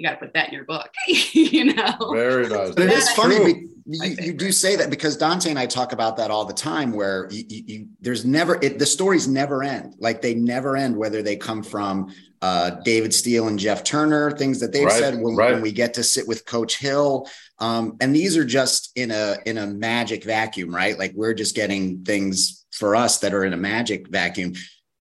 you 0.00 0.06
got 0.06 0.12
to 0.12 0.16
put 0.16 0.32
that 0.32 0.48
in 0.48 0.54
your 0.54 0.64
book, 0.64 0.88
you 1.06 1.74
know? 1.74 2.12
Very 2.14 2.48
nice. 2.48 2.70
But 2.70 2.84
it 2.84 2.92
is 2.92 3.10
funny. 3.10 3.66
you, 3.84 4.16
you, 4.18 4.32
do 4.32 4.50
say 4.50 4.74
that 4.76 4.88
because 4.88 5.18
Dante 5.18 5.50
and 5.50 5.58
I 5.58 5.66
talk 5.66 5.92
about 5.92 6.16
that 6.16 6.30
all 6.30 6.46
the 6.46 6.54
time 6.54 6.92
where 6.92 7.28
you, 7.30 7.44
you, 7.46 7.88
there's 8.00 8.24
never, 8.24 8.58
it, 8.62 8.78
the 8.78 8.86
stories 8.86 9.28
never 9.28 9.62
end. 9.62 9.96
Like 9.98 10.22
they 10.22 10.34
never 10.34 10.74
end, 10.74 10.96
whether 10.96 11.22
they 11.22 11.36
come 11.36 11.62
from 11.62 12.14
uh, 12.40 12.70
David 12.82 13.12
Steele 13.12 13.48
and 13.48 13.58
Jeff 13.58 13.84
Turner, 13.84 14.30
things 14.30 14.58
that 14.60 14.72
they've 14.72 14.86
right, 14.86 14.98
said 14.98 15.20
when, 15.20 15.36
right. 15.36 15.52
when, 15.52 15.60
we 15.60 15.70
get 15.70 15.92
to 15.94 16.02
sit 16.02 16.26
with 16.26 16.46
Coach 16.46 16.78
Hill. 16.78 17.28
Um, 17.58 17.98
and 18.00 18.16
these 18.16 18.38
are 18.38 18.44
just 18.44 18.92
in 18.96 19.10
a, 19.10 19.36
in 19.44 19.58
a 19.58 19.66
magic 19.66 20.24
vacuum, 20.24 20.74
right? 20.74 20.98
Like 20.98 21.12
we're 21.14 21.34
just 21.34 21.54
getting 21.54 22.04
things 22.04 22.64
for 22.72 22.96
us 22.96 23.18
that 23.18 23.34
are 23.34 23.44
in 23.44 23.52
a 23.52 23.58
magic 23.58 24.08
vacuum. 24.08 24.54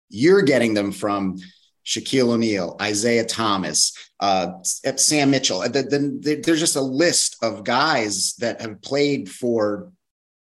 You're 0.09 0.41
getting 0.41 0.73
them 0.73 0.91
from 0.91 1.37
Shaquille 1.85 2.33
O'Neal, 2.33 2.75
Isaiah 2.81 3.25
Thomas, 3.25 3.93
uh, 4.19 4.61
Sam 4.63 5.31
Mitchell. 5.31 5.61
The, 5.61 5.83
the, 5.83 6.19
the, 6.21 6.41
there's 6.43 6.59
just 6.59 6.75
a 6.75 6.81
list 6.81 7.37
of 7.41 7.63
guys 7.63 8.33
that 8.35 8.61
have 8.61 8.81
played 8.81 9.29
for 9.29 9.91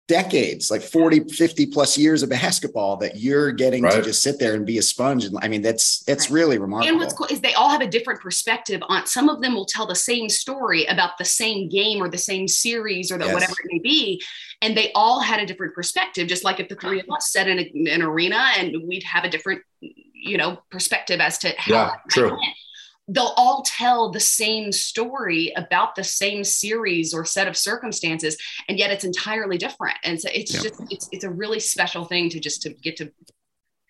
decades, 0.07 0.69
like 0.69 0.83
40, 0.83 1.29
50 1.29 1.65
plus 1.67 1.97
years 1.97 2.21
of 2.21 2.29
basketball 2.29 2.97
that 2.97 3.17
you're 3.17 3.51
getting 3.51 3.83
right. 3.83 3.93
to 3.93 4.01
just 4.03 4.21
sit 4.21 4.37
there 4.39 4.53
and 4.53 4.65
be 4.65 4.77
a 4.77 4.81
sponge. 4.81 5.25
And 5.25 5.37
I 5.41 5.47
mean, 5.47 5.63
that's, 5.63 6.03
that's 6.03 6.29
right. 6.29 6.35
really 6.35 6.57
remarkable. 6.59 6.89
And 6.89 6.99
what's 6.99 7.13
cool 7.13 7.27
is 7.31 7.41
they 7.41 7.55
all 7.55 7.69
have 7.69 7.81
a 7.81 7.87
different 7.87 8.21
perspective 8.21 8.81
on, 8.87 9.07
some 9.07 9.29
of 9.29 9.41
them 9.41 9.55
will 9.55 9.65
tell 9.65 9.87
the 9.87 9.95
same 9.95 10.29
story 10.29 10.85
about 10.85 11.17
the 11.17 11.25
same 11.25 11.69
game 11.69 12.01
or 12.01 12.07
the 12.07 12.19
same 12.19 12.47
series 12.47 13.11
or 13.11 13.17
the, 13.17 13.25
yes. 13.25 13.33
whatever 13.33 13.53
it 13.53 13.67
may 13.71 13.79
be. 13.79 14.21
And 14.61 14.77
they 14.77 14.91
all 14.93 15.21
had 15.21 15.39
a 15.39 15.45
different 15.45 15.73
perspective, 15.73 16.27
just 16.27 16.43
like 16.43 16.59
if 16.59 16.69
the 16.69 16.75
three 16.75 16.99
of 16.99 17.07
us 17.09 17.31
sat 17.31 17.47
in 17.47 17.59
a, 17.59 17.91
an 17.91 18.03
arena 18.03 18.51
and 18.57 18.87
we'd 18.87 19.03
have 19.03 19.23
a 19.23 19.29
different, 19.29 19.63
you 19.81 20.37
know, 20.37 20.59
perspective 20.69 21.19
as 21.19 21.39
to 21.39 21.53
how 21.57 21.73
yeah, 21.73 21.91
true 22.09 22.37
they'll 23.07 23.33
all 23.37 23.63
tell 23.65 24.09
the 24.09 24.19
same 24.19 24.71
story 24.71 25.53
about 25.55 25.95
the 25.95 26.03
same 26.03 26.43
series 26.43 27.13
or 27.13 27.23
set 27.23 27.47
of 27.47 27.55
circumstances 27.55 28.37
and 28.67 28.79
yet 28.79 28.91
it's 28.91 29.03
entirely 29.03 29.57
different. 29.57 29.97
And 30.03 30.19
so 30.19 30.29
it's 30.33 30.51
just 30.51 30.81
it's, 30.89 31.09
it's 31.11 31.23
a 31.23 31.29
really 31.29 31.59
special 31.59 32.05
thing 32.05 32.29
to 32.29 32.39
just 32.39 32.61
to 32.63 32.69
get 32.69 32.97
to 32.97 33.11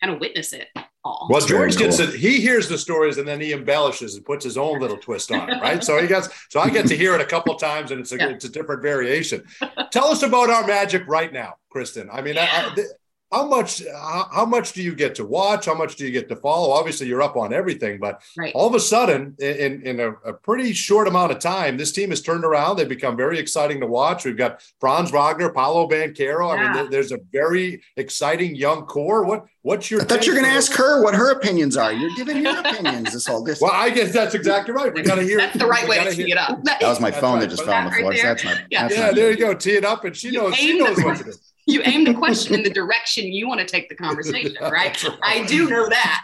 kind 0.01 0.13
of 0.13 0.19
witness 0.19 0.51
it 0.51 0.67
all. 1.03 1.27
Well 1.29 1.45
george 1.45 1.77
gets 1.77 1.99
it 1.99 2.13
he 2.15 2.41
hears 2.41 2.67
the 2.67 2.77
stories 2.77 3.17
and 3.17 3.27
then 3.27 3.39
he 3.39 3.53
embellishes 3.53 4.15
and 4.15 4.25
puts 4.25 4.43
his 4.43 4.57
own 4.57 4.79
little 4.79 4.97
twist 4.97 5.31
on 5.31 5.49
it 5.49 5.61
right? 5.61 5.83
So 5.83 6.01
he 6.01 6.07
gets 6.07 6.29
so 6.49 6.59
i 6.59 6.69
get 6.69 6.87
to 6.87 6.97
hear 6.97 7.15
it 7.15 7.21
a 7.21 7.25
couple 7.25 7.55
times 7.55 7.91
and 7.91 8.01
it's 8.01 8.11
a, 8.11 8.17
yeah. 8.17 8.29
it's 8.29 8.45
a 8.45 8.49
different 8.49 8.81
variation. 8.81 9.45
Tell 9.91 10.07
us 10.07 10.23
about 10.23 10.49
our 10.49 10.67
magic 10.67 11.03
right 11.07 11.31
now 11.31 11.55
kristen. 11.69 12.09
I 12.11 12.21
mean 12.21 12.35
yeah. 12.35 12.73
I, 12.75 12.81
I, 12.81 12.83
how 13.31 13.47
much 13.47 13.83
how, 13.85 14.27
how, 14.31 14.45
much 14.45 14.73
do 14.73 14.81
you 14.83 14.93
get 14.93 15.15
to 15.15 15.25
watch? 15.25 15.65
How 15.65 15.73
much 15.73 15.95
do 15.95 16.05
you 16.05 16.11
get 16.11 16.29
to 16.29 16.35
follow? 16.35 16.71
Obviously 16.71 17.07
you're 17.07 17.21
up 17.21 17.35
on 17.35 17.53
everything 17.53 17.99
but 17.99 18.21
right. 18.37 18.53
all 18.55 18.67
of 18.67 18.75
a 18.75 18.79
sudden 18.79 19.35
in 19.39 19.81
in 19.81 19.99
a, 19.99 20.11
a, 20.11 20.33
pretty 20.33 20.73
short 20.73 21.07
amount 21.07 21.31
of 21.31 21.39
time 21.39 21.75
this 21.75 21.91
team 21.91 22.11
has 22.11 22.21
turned 22.21 22.45
around. 22.45 22.77
They've 22.77 22.87
become 22.87 23.17
very 23.17 23.39
exciting 23.39 23.79
to 23.81 23.87
watch. 23.87 24.25
We've 24.25 24.37
got 24.37 24.61
franz 24.79 25.11
wagner 25.11 25.49
paolo 25.49 25.87
banchero. 25.87 26.47
Yeah. 26.47 26.53
i 26.53 26.63
mean 26.63 26.73
there, 26.73 26.89
there's 26.89 27.11
a 27.11 27.19
very 27.31 27.81
exciting 27.97 28.55
young 28.55 28.85
core. 28.85 29.25
What 29.25 29.45
what's 29.63 29.89
your 29.89 30.01
i 30.01 30.05
thought 30.05 30.25
you're 30.25 30.35
going 30.35 30.47
to 30.47 30.51
ask 30.51 30.71
her 30.73 31.03
what 31.03 31.15
her 31.15 31.31
opinions 31.31 31.77
are. 31.77 31.91
You're 31.91 32.15
giving 32.15 32.43
your 32.43 32.59
opinions 32.59 33.13
this 33.13 33.27
all 33.27 33.43
this 33.43 33.59
well 33.61 33.71
i 33.73 33.89
guess 33.89 34.13
that's 34.13 34.35
exactly 34.35 34.73
right. 34.73 34.93
We 34.93 35.01
got 35.01 35.15
to 35.15 35.23
hear 35.23 35.37
that's 35.39 35.57
the 35.57 35.67
right 35.67 35.87
way 35.87 36.03
to 36.03 36.15
tee 36.15 36.31
it 36.31 36.37
up. 36.37 36.63
That 36.63 36.81
was 36.81 36.99
my 36.99 37.11
phone 37.11 37.35
right. 37.35 37.41
that 37.41 37.49
just 37.49 37.63
fell 37.63 37.73
on 37.73 37.85
the 37.85 37.91
floor. 37.91 38.15
So 38.15 38.21
that's 38.21 38.43
not 38.43 38.57
yeah, 38.69 38.83
that's 38.83 38.95
yeah 38.95 39.11
there 39.11 39.31
you 39.31 39.37
go. 39.37 39.53
Tee 39.53 39.71
it 39.71 39.83
up 39.83 40.05
and 40.05 40.15
she 40.15 40.31
knows 40.31 40.55
she 40.55 40.77
knows 40.77 41.03
what 41.03 41.17
to 41.17 41.23
do 41.23 41.33
you 41.65 41.81
aim 41.83 42.03
the 42.03 42.13
question 42.13 42.53
in 42.53 42.63
the 42.63 42.69
direction 42.81 43.25
you 43.25 43.47
want 43.47 43.59
to 43.59 43.65
take 43.65 43.89
the 43.89 43.95
conversation, 43.95 44.55
right? 44.61 45.03
right. 45.03 45.17
I 45.23 45.45
do 45.45 45.69
know 45.69 45.89
that. 45.89 46.23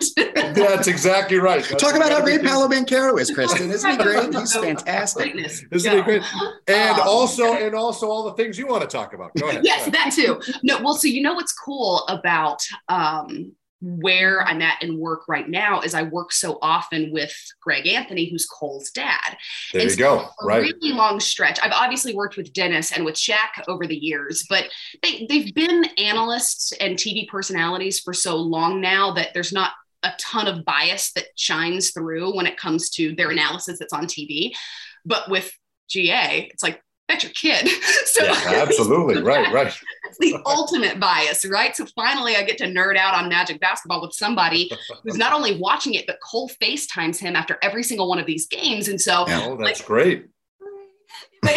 That's 0.56 0.88
exactly 0.88 1.38
right. 1.38 1.64
That's 1.64 1.82
Talk 1.82 1.96
about 1.96 2.12
how 2.12 2.22
great 2.22 2.44
Paolo 2.44 2.68
Banchero 2.68 3.20
is, 3.20 3.32
Kristen. 3.32 3.72
Isn't 3.72 3.92
he 3.92 3.98
great? 3.98 4.34
He's 4.36 4.56
fantastic. 4.56 5.36
Isn't 5.36 5.98
he 5.98 6.02
great? 6.02 6.24
And 6.68 7.00
um, 7.00 7.08
also, 7.08 7.54
and 7.54 7.76
also 7.76 8.10
all 8.10 8.24
the 8.24 8.34
things 8.34 8.58
you 8.58 8.68
want 8.68 8.82
to 8.82 8.88
talk 8.88 9.14
about. 9.14 9.34
Go 9.36 9.50
ahead. 9.50 9.64
Yes, 9.64 9.90
that 9.90 10.12
too. 10.14 10.40
No, 10.64 10.82
well, 10.82 10.96
so 10.96 11.08
you 11.08 11.22
know 11.22 11.34
what's 11.34 11.54
cool 11.54 12.06
about 12.08 12.64
um, 12.88 13.54
where 13.82 14.44
I'm 14.44 14.62
at 14.62 14.82
in 14.84 15.00
work 15.00 15.28
right 15.28 15.50
now 15.50 15.82
is 15.82 15.94
I 15.94 16.04
work 16.04 16.32
so 16.32 16.60
often 16.62 17.12
with 17.12 17.34
Greg 17.62 17.88
Anthony, 17.88 18.30
who's 18.30 18.46
Cole's 18.46 18.92
dad. 18.92 19.38
There 19.74 19.82
and 19.82 19.90
you 19.90 19.96
so 19.96 20.00
go. 20.00 20.30
Right. 20.44 20.62
really 20.62 20.94
long 20.94 21.20
stretch. 21.20 21.60
I've 21.62 21.72
obviously 21.72 22.14
worked 22.14 22.38
with 22.38 22.54
Dennis 22.54 22.92
and 22.92 23.04
with 23.04 23.16
Shaq 23.16 23.68
over 23.68 23.88
the 23.88 23.96
years, 23.96 24.46
but 24.48 24.66
they, 25.02 25.26
they've 25.28 25.54
been 25.54 25.86
analysts 25.98 26.72
and 26.74 26.96
TV 26.96 27.28
personalities 27.28 28.00
for 28.00 28.14
so 28.14 28.36
long 28.36 28.82
now 28.82 29.12
that 29.14 29.34
there's 29.34 29.52
not 29.52 29.72
a 30.04 30.12
ton 30.20 30.48
of 30.48 30.66
bias 30.66 31.12
that 31.14 31.26
shines 31.36 31.92
through 31.92 32.36
when 32.36 32.48
it 32.48 32.58
comes 32.58 32.90
to 32.92 33.16
their 33.16 33.32
analysis 33.32 33.80
that's 33.80 33.94
on 33.94 34.06
TV. 34.06 34.52
But 35.06 35.30
with 35.30 35.52
GA, 35.90 36.50
it's 36.52 36.64
like 36.64 36.82
that's 37.12 37.24
your 37.24 37.34
kid. 37.34 37.70
So 38.06 38.26
yeah, 38.26 38.42
absolutely. 38.68 39.22
right, 39.22 39.54
right. 39.54 39.74
The 40.20 40.38
ultimate 40.46 41.00
bias, 41.00 41.46
right? 41.46 41.74
So 41.76 41.86
finally 41.96 42.36
I 42.36 42.44
get 42.44 42.58
to 42.58 42.66
nerd 42.66 42.98
out 42.98 43.14
on 43.14 43.30
magic 43.30 43.62
basketball 43.62 44.02
with 44.02 44.14
somebody 44.14 44.70
who's 45.04 45.18
not 45.18 45.32
only 45.32 45.58
watching 45.58 45.94
it, 45.94 46.06
but 46.08 46.18
Cole 46.22 46.50
FaceTimes 46.62 47.18
him 47.18 47.38
after 47.38 47.58
every 47.62 47.84
single 47.84 48.10
one 48.10 48.20
of 48.20 48.26
these 48.26 48.48
games. 48.48 48.90
And 48.90 49.00
so 49.00 49.26
oh, 49.30 49.56
that's 49.56 49.80
like, 49.80 49.86
great. 49.86 50.26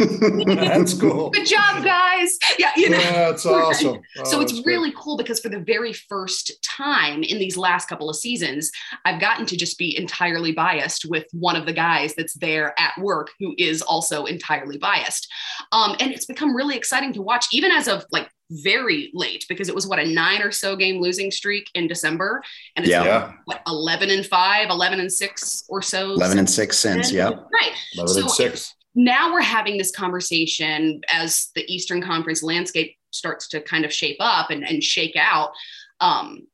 That's 0.46 0.94
cool. 0.94 1.28
Good 1.28 1.46
job, 1.46 1.84
guys. 1.84 2.38
Yeah, 2.58 2.70
you 2.74 2.88
know. 2.88 2.98
Yeah, 2.98 3.30
that's 3.30 3.44
awesome. 3.44 4.00
Oh, 4.18 4.24
so 4.24 4.40
it's 4.40 4.64
really 4.64 4.94
cool 4.96 5.18
because 5.18 5.40
for 5.40 5.50
the 5.50 5.60
very 5.60 5.92
first 5.92 6.52
time 6.62 7.22
in 7.22 7.38
these 7.38 7.58
last 7.58 7.86
couple 7.86 8.08
of 8.08 8.16
seasons, 8.16 8.70
I've 9.04 9.20
gotten 9.20 9.44
to 9.46 9.56
just 9.56 9.76
be 9.76 9.96
entirely 9.96 10.52
biased 10.52 11.04
with 11.04 11.26
one 11.32 11.54
of 11.54 11.66
the 11.66 11.74
guys 11.74 12.14
that's 12.14 12.32
there 12.34 12.74
at 12.80 12.96
work 12.98 13.30
who 13.38 13.54
is 13.58 13.82
also 13.82 14.24
entirely 14.24 14.78
biased. 14.78 15.30
Um, 15.72 15.96
and 16.00 16.12
it's 16.12 16.24
become 16.24 16.56
really 16.56 16.76
exciting 16.76 17.12
to 17.14 17.22
watch, 17.22 17.46
even 17.52 17.70
as 17.70 17.86
of 17.86 18.04
like 18.10 18.30
very 18.50 19.10
late 19.12 19.44
because 19.48 19.68
it 19.68 19.74
was 19.74 19.86
what 19.86 19.98
a 19.98 20.06
nine 20.06 20.40
or 20.40 20.50
so 20.50 20.76
game 20.76 21.00
losing 21.00 21.30
streak 21.30 21.68
in 21.74 21.86
December. 21.86 22.42
And 22.74 22.84
it's 22.84 22.90
yeah. 22.90 23.32
what 23.44 23.60
11 23.66 24.08
and 24.08 24.24
five, 24.24 24.70
11 24.70 24.98
and 24.98 25.12
six 25.12 25.64
or 25.68 25.82
so. 25.82 26.12
11 26.12 26.38
and 26.38 26.50
six 26.50 26.78
since. 26.78 27.12
Yeah. 27.12 27.28
Right. 27.52 27.72
11 27.94 28.14
so 28.14 28.20
and 28.20 28.30
six 28.30 28.74
now 29.04 29.32
we're 29.32 29.40
having 29.40 29.78
this 29.78 29.90
conversation 29.90 31.00
as 31.10 31.48
the 31.54 31.64
Eastern 31.72 32.02
Conference 32.02 32.42
landscape 32.42 32.96
starts 33.10 33.48
to 33.48 33.60
kind 33.60 33.84
of 33.84 33.92
shape 33.92 34.18
up 34.20 34.50
and, 34.50 34.62
and 34.62 34.82
shake 34.84 35.16
out. 35.16 35.52
Um, 36.00 36.46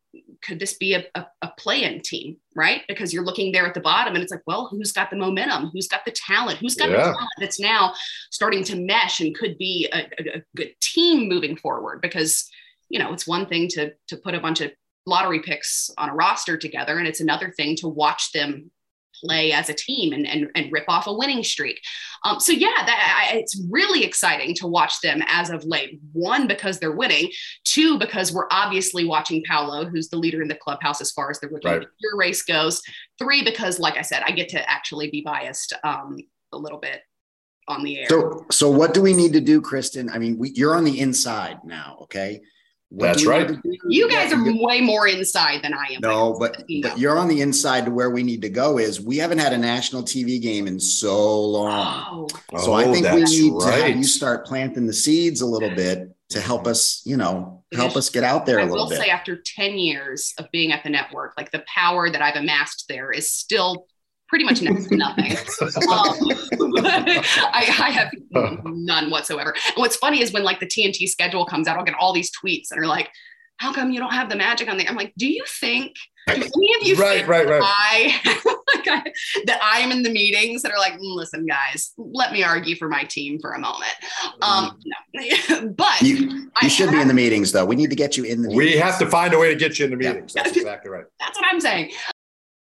could 0.42 0.58
this 0.58 0.74
be 0.74 0.94
a, 0.94 1.04
a, 1.14 1.26
a 1.42 1.52
play-in 1.58 2.00
team, 2.00 2.36
right? 2.54 2.82
Because 2.88 3.12
you're 3.12 3.24
looking 3.24 3.52
there 3.52 3.66
at 3.66 3.74
the 3.74 3.80
bottom 3.80 4.14
and 4.14 4.22
it's 4.22 4.30
like, 4.30 4.42
well, 4.46 4.68
who's 4.70 4.92
got 4.92 5.10
the 5.10 5.16
momentum? 5.16 5.70
Who's 5.72 5.88
got 5.88 6.04
the 6.04 6.12
talent? 6.12 6.58
Who's 6.58 6.76
got 6.76 6.88
yeah. 6.88 6.96
the 6.96 7.02
talent 7.02 7.30
that's 7.40 7.60
now 7.60 7.94
starting 8.30 8.62
to 8.64 8.76
mesh 8.76 9.20
and 9.20 9.36
could 9.36 9.58
be 9.58 9.88
a, 9.92 9.98
a, 9.98 10.38
a 10.38 10.42
good 10.54 10.72
team 10.80 11.28
moving 11.28 11.56
forward? 11.56 12.00
Because, 12.00 12.48
you 12.88 12.98
know, 12.98 13.12
it's 13.12 13.26
one 13.26 13.46
thing 13.46 13.68
to, 13.70 13.92
to 14.08 14.16
put 14.16 14.34
a 14.34 14.40
bunch 14.40 14.60
of 14.60 14.70
lottery 15.04 15.40
picks 15.40 15.90
on 15.98 16.10
a 16.10 16.14
roster 16.14 16.56
together 16.56 16.98
and 16.98 17.08
it's 17.08 17.20
another 17.20 17.50
thing 17.50 17.76
to 17.76 17.88
watch 17.88 18.32
them 18.32 18.70
play 19.22 19.52
as 19.52 19.68
a 19.68 19.74
team 19.74 20.12
and, 20.12 20.26
and, 20.26 20.48
and 20.54 20.72
rip 20.72 20.84
off 20.88 21.06
a 21.06 21.12
winning 21.12 21.42
streak. 21.42 21.80
Um, 22.24 22.40
so 22.40 22.52
yeah, 22.52 22.68
that, 22.84 23.28
I, 23.32 23.36
it's 23.36 23.60
really 23.70 24.04
exciting 24.04 24.54
to 24.56 24.66
watch 24.66 25.00
them 25.00 25.22
as 25.26 25.50
of 25.50 25.64
late. 25.64 26.00
One, 26.12 26.46
because 26.46 26.78
they're 26.78 26.92
winning. 26.92 27.30
Two, 27.64 27.98
because 27.98 28.32
we're 28.32 28.48
obviously 28.50 29.04
watching 29.04 29.42
Paolo, 29.44 29.86
who's 29.86 30.08
the 30.08 30.16
leader 30.16 30.42
in 30.42 30.48
the 30.48 30.54
clubhouse 30.54 31.00
as 31.00 31.12
far 31.12 31.30
as 31.30 31.40
the 31.40 31.48
rookie 31.48 31.68
right. 31.68 31.86
race 32.16 32.42
goes. 32.42 32.82
Three, 33.18 33.42
because 33.44 33.78
like 33.78 33.96
I 33.96 34.02
said, 34.02 34.22
I 34.26 34.32
get 34.32 34.48
to 34.50 34.70
actually 34.70 35.10
be 35.10 35.22
biased 35.22 35.72
um, 35.84 36.18
a 36.52 36.58
little 36.58 36.78
bit 36.78 37.00
on 37.68 37.82
the 37.82 37.98
air. 37.98 38.06
So, 38.08 38.46
so 38.50 38.70
what 38.70 38.94
do 38.94 39.02
we 39.02 39.12
need 39.12 39.32
to 39.32 39.40
do, 39.40 39.60
Kristen? 39.60 40.08
I 40.08 40.18
mean, 40.18 40.38
we, 40.38 40.50
you're 40.50 40.76
on 40.76 40.84
the 40.84 41.00
inside 41.00 41.58
now, 41.64 41.98
okay? 42.02 42.40
What 42.90 43.06
That's 43.06 43.26
right. 43.26 43.50
need 43.50 43.62
to 43.62 43.70
do? 43.70 43.78
You 43.88 44.08
guys 44.08 44.32
are 44.32 44.42
way 44.62 44.80
more 44.80 45.08
inside 45.08 45.62
than 45.62 45.74
I 45.74 45.94
am. 45.94 46.00
No, 46.02 46.36
but 46.38 46.68
You 46.68 46.82
know. 46.82 46.90
but 46.90 46.98
you're 46.98 47.18
on 47.18 47.26
the 47.26 47.40
inside 47.40 47.84
to 47.86 47.90
where 47.90 48.10
we 48.10 48.22
need 48.22 48.42
to 48.42 48.48
go. 48.48 48.78
Is 48.78 49.00
we 49.00 49.16
haven't 49.16 49.38
had 49.38 49.52
a 49.52 49.58
national 49.58 50.04
TV 50.04 50.40
game 50.40 50.68
in 50.68 50.78
so 50.78 51.40
long. 51.40 52.28
Oh, 52.52 52.58
So 52.58 52.72
I 52.74 52.84
Oh, 52.84 52.92
think 52.92 53.06
we 53.12 53.20
that's 53.20 53.32
need 53.32 53.58
to 53.58 53.66
have 53.72 53.96
you 53.96 54.04
start 54.04 54.46
planting 54.46 54.86
the 54.86 54.92
seeds 54.92 55.40
a 55.40 55.46
little 55.46 55.74
bit 55.74 56.10
to 56.30 56.40
help 56.40 56.62
mm-hmm. 56.62 56.70
us, 56.70 57.02
you 57.04 57.16
know, 57.16 57.64
help 57.74 57.96
us 57.96 58.08
get 58.08 58.22
out 58.22 58.46
there 58.46 58.60
I 58.60 58.62
a 58.62 58.66
little 58.66 58.88
bit. 58.88 58.96
I 58.96 58.98
will 58.98 59.04
say, 59.04 59.10
after 59.10 59.36
10 59.36 59.78
years 59.78 60.32
of 60.38 60.46
being 60.52 60.72
at 60.72 60.84
the 60.84 60.90
network, 60.90 61.34
like 61.36 61.50
the 61.50 61.64
power 61.72 62.08
that 62.08 62.22
I've 62.22 62.36
amassed 62.36 62.86
there 62.88 63.10
is 63.10 63.32
still 63.32 63.86
pretty 64.28 64.44
much 64.44 64.60
next 64.62 64.86
to 64.88 64.96
nothing. 64.96 65.32
um, 65.62 66.16
I, 66.86 67.74
I 67.80 67.90
have 67.90 68.10
none 68.64 69.10
whatsoever. 69.10 69.50
And 69.68 69.76
what's 69.76 69.96
funny 69.96 70.22
is 70.22 70.32
when 70.32 70.42
like 70.42 70.60
the 70.60 70.66
TNT 70.66 71.08
schedule 71.08 71.44
comes 71.46 71.68
out, 71.68 71.78
I'll 71.78 71.84
get 71.84 71.94
all 71.98 72.12
these 72.12 72.30
tweets 72.30 72.68
that 72.70 72.78
are 72.78 72.86
like, 72.86 73.10
how 73.58 73.72
come 73.72 73.90
you 73.90 73.98
don't 74.00 74.12
have 74.12 74.28
the 74.28 74.36
magic 74.36 74.68
on 74.68 74.76
there? 74.76 74.86
I'm 74.88 74.96
like, 74.96 75.14
do 75.16 75.26
you 75.26 75.42
think, 75.46 75.94
do 76.28 76.32
any 76.34 76.42
of 76.44 76.86
you 76.88 76.96
Right, 76.96 77.18
think 77.18 77.28
right, 77.28 77.46
right. 77.48 77.62
I, 77.64 78.20
like 78.74 78.88
I 78.88 79.12
that 79.46 79.60
I 79.62 79.78
am 79.78 79.92
in 79.92 80.02
the 80.02 80.10
meetings 80.10 80.60
that 80.62 80.72
are 80.72 80.78
like, 80.78 80.94
"Mm, 80.94 81.14
listen, 81.14 81.46
guys, 81.46 81.92
let 81.96 82.32
me 82.32 82.42
argue 82.42 82.74
for 82.76 82.88
my 82.88 83.04
team 83.04 83.38
for 83.40 83.52
a 83.52 83.58
moment. 83.60 83.94
Um, 84.42 84.76
no, 84.84 85.68
but 85.68 86.02
You, 86.02 86.50
I 86.60 86.64
you 86.64 86.68
should 86.68 86.90
be 86.90 87.00
in 87.00 87.06
the 87.08 87.14
meetings 87.14 87.52
though. 87.52 87.64
We 87.64 87.76
need 87.76 87.90
to 87.90 87.96
get 87.96 88.16
you 88.16 88.24
in 88.24 88.42
the 88.42 88.50
We 88.54 88.72
have 88.72 88.98
to 88.98 89.06
find 89.06 89.32
a 89.34 89.38
way 89.38 89.48
to 89.50 89.54
get 89.54 89.78
you 89.78 89.84
in 89.86 89.96
the 89.96 90.04
Yeah. 90.04 90.12
meetings. 90.14 90.32
That's 90.34 90.54
exactly 90.56 90.90
right. 90.90 91.04
that's 91.20 91.38
what 91.38 91.46
I'm 91.50 91.60
saying. 91.60 91.92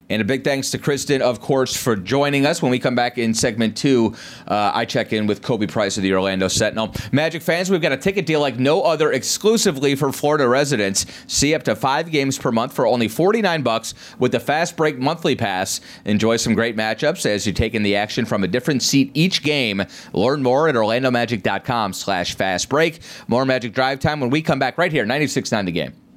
And 0.09 0.21
a 0.21 0.25
big 0.25 0.43
thanks 0.45 0.71
to 0.71 0.77
Kristen, 0.77 1.21
of 1.21 1.41
course, 1.41 1.75
for 1.75 1.95
joining 1.97 2.45
us. 2.45 2.61
When 2.61 2.71
we 2.71 2.79
come 2.79 2.95
back 2.95 3.17
in 3.17 3.33
segment 3.33 3.75
two, 3.75 4.15
uh, 4.47 4.71
I 4.73 4.85
check 4.85 5.11
in 5.11 5.27
with 5.27 5.41
Khobi 5.41 5.69
Price 5.69 5.97
of 5.97 6.03
the 6.03 6.13
Orlando 6.13 6.47
Sentinel. 6.47 6.93
Magic 7.11 7.41
fans, 7.41 7.69
we've 7.69 7.81
got 7.81 7.91
a 7.91 7.97
ticket 7.97 8.25
deal 8.25 8.39
like 8.39 8.57
no 8.57 8.83
other 8.83 9.11
exclusively 9.11 9.95
for 9.95 10.13
Florida 10.13 10.47
residents. 10.47 11.05
See 11.27 11.53
up 11.53 11.63
to 11.63 11.75
five 11.75 12.09
games 12.09 12.37
per 12.37 12.53
month 12.53 12.73
for 12.73 12.87
only 12.87 13.09
49 13.09 13.63
bucks 13.63 13.93
with 14.17 14.31
the 14.31 14.39
Fast 14.39 14.77
Break 14.77 14.97
monthly 14.97 15.35
pass. 15.35 15.81
Enjoy 16.05 16.37
some 16.37 16.53
great 16.53 16.77
matchups 16.77 17.25
as 17.25 17.45
you 17.45 17.51
take 17.51 17.75
in 17.75 17.83
the 17.83 17.97
action 17.97 18.25
from 18.25 18.43
a 18.43 18.47
different 18.47 18.83
seat 18.83 19.11
each 19.13 19.43
game. 19.43 19.83
Learn 20.13 20.41
more 20.41 20.69
at 20.69 20.75
orlandomagic.com 20.75 21.91
slash 21.91 22.35
fast 22.35 22.69
break. 22.69 22.99
More 23.27 23.45
Magic 23.45 23.73
Drive 23.73 23.99
Time 23.99 24.21
when 24.21 24.29
we 24.29 24.41
come 24.41 24.59
back 24.59 24.77
right 24.77 24.91
here, 24.91 25.05
96.9 25.05 25.65
The 25.65 25.71
Game. 25.71 26.06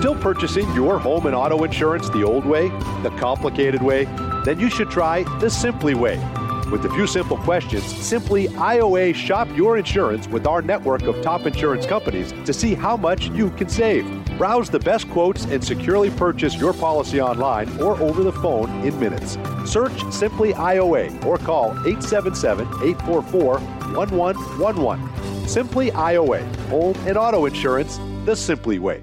Still 0.00 0.16
purchasing 0.16 0.72
your 0.72 0.98
home 0.98 1.26
and 1.26 1.34
auto 1.34 1.62
insurance 1.62 2.08
the 2.08 2.22
old 2.22 2.46
way, 2.46 2.70
the 3.02 3.12
complicated 3.18 3.82
way? 3.82 4.06
Then 4.46 4.58
you 4.58 4.70
should 4.70 4.88
try 4.88 5.24
the 5.40 5.50
Simply 5.50 5.92
way. 5.92 6.16
With 6.72 6.86
a 6.86 6.88
few 6.94 7.06
simple 7.06 7.36
questions, 7.36 7.84
Simply 7.84 8.48
IOA 8.48 9.14
shop 9.14 9.46
your 9.54 9.76
insurance 9.76 10.26
with 10.26 10.46
our 10.46 10.62
network 10.62 11.02
of 11.02 11.20
top 11.20 11.44
insurance 11.44 11.84
companies 11.84 12.32
to 12.46 12.54
see 12.54 12.72
how 12.74 12.96
much 12.96 13.28
you 13.32 13.50
can 13.50 13.68
save. 13.68 14.06
Browse 14.38 14.70
the 14.70 14.78
best 14.78 15.06
quotes 15.10 15.44
and 15.44 15.62
securely 15.62 16.08
purchase 16.08 16.56
your 16.56 16.72
policy 16.72 17.20
online 17.20 17.68
or 17.78 18.00
over 18.00 18.22
the 18.22 18.32
phone 18.32 18.70
in 18.82 18.98
minutes. 18.98 19.36
Search 19.66 19.92
Simply 20.10 20.54
IOA 20.54 21.26
or 21.26 21.36
call 21.36 21.72
877 21.86 22.66
844 22.66 23.58
1111. 23.92 25.46
Simply 25.46 25.90
IOA, 25.90 26.40
home 26.70 26.96
and 27.06 27.18
auto 27.18 27.44
insurance 27.44 28.00
the 28.24 28.34
Simply 28.34 28.78
way. 28.78 29.02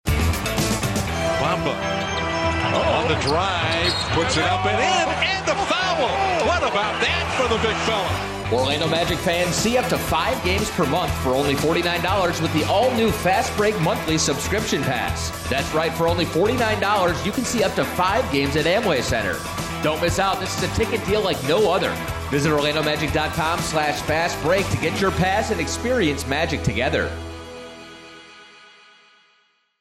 The 3.11 3.19
drive, 3.19 3.93
puts 4.13 4.37
it 4.37 4.43
up 4.43 4.65
and 4.65 4.79
in, 4.79 5.15
and 5.27 5.45
the 5.45 5.55
foul. 5.67 6.07
What 6.47 6.63
about 6.63 6.95
that 7.01 7.27
for 7.35 7.49
the 7.53 7.59
big 7.61 7.75
fella? 7.83 8.57
Orlando 8.57 8.87
Magic 8.87 9.17
fans 9.17 9.53
see 9.53 9.77
up 9.77 9.89
to 9.89 9.97
five 9.97 10.41
games 10.45 10.69
per 10.71 10.85
month 10.85 11.11
for 11.21 11.31
only 11.31 11.55
$49 11.55 12.41
with 12.41 12.53
the 12.53 12.63
all 12.65 12.89
new 12.95 13.11
Fast 13.11 13.55
Break 13.57 13.77
monthly 13.81 14.17
subscription 14.17 14.81
pass. 14.81 15.29
That's 15.49 15.73
right, 15.73 15.91
for 15.91 16.07
only 16.07 16.23
$49, 16.23 17.25
you 17.25 17.33
can 17.33 17.43
see 17.43 17.65
up 17.65 17.75
to 17.75 17.83
five 17.83 18.29
games 18.31 18.55
at 18.55 18.63
Amway 18.63 19.01
Center. 19.01 19.37
Don't 19.83 20.01
miss 20.01 20.17
out. 20.17 20.39
This 20.39 20.57
is 20.57 20.71
a 20.71 20.75
ticket 20.75 21.05
deal 21.05 21.21
like 21.21 21.41
no 21.49 21.69
other. 21.69 21.93
Visit 22.29 22.51
OrlandoMagic.com 22.51 23.59
slash 23.59 24.01
fast 24.03 24.41
break 24.41 24.69
to 24.69 24.77
get 24.77 25.01
your 25.01 25.11
pass 25.11 25.51
and 25.51 25.59
experience 25.59 26.25
Magic 26.27 26.63
together. 26.63 27.11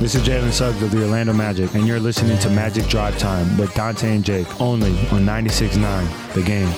This 0.00 0.14
is 0.14 0.22
Jalen 0.22 0.52
Suggs 0.52 0.80
of 0.80 0.92
the 0.92 1.02
Orlando 1.02 1.32
Magic, 1.32 1.74
and 1.74 1.84
you're 1.84 1.98
listening 1.98 2.38
to 2.38 2.50
Magic 2.50 2.86
Drive 2.86 3.18
Time 3.18 3.58
with 3.58 3.74
Dante 3.74 4.14
and 4.14 4.24
Jake 4.24 4.60
only 4.60 4.92
on 5.10 5.26
96.9 5.26 6.34
The 6.34 6.42
Game. 6.42 6.68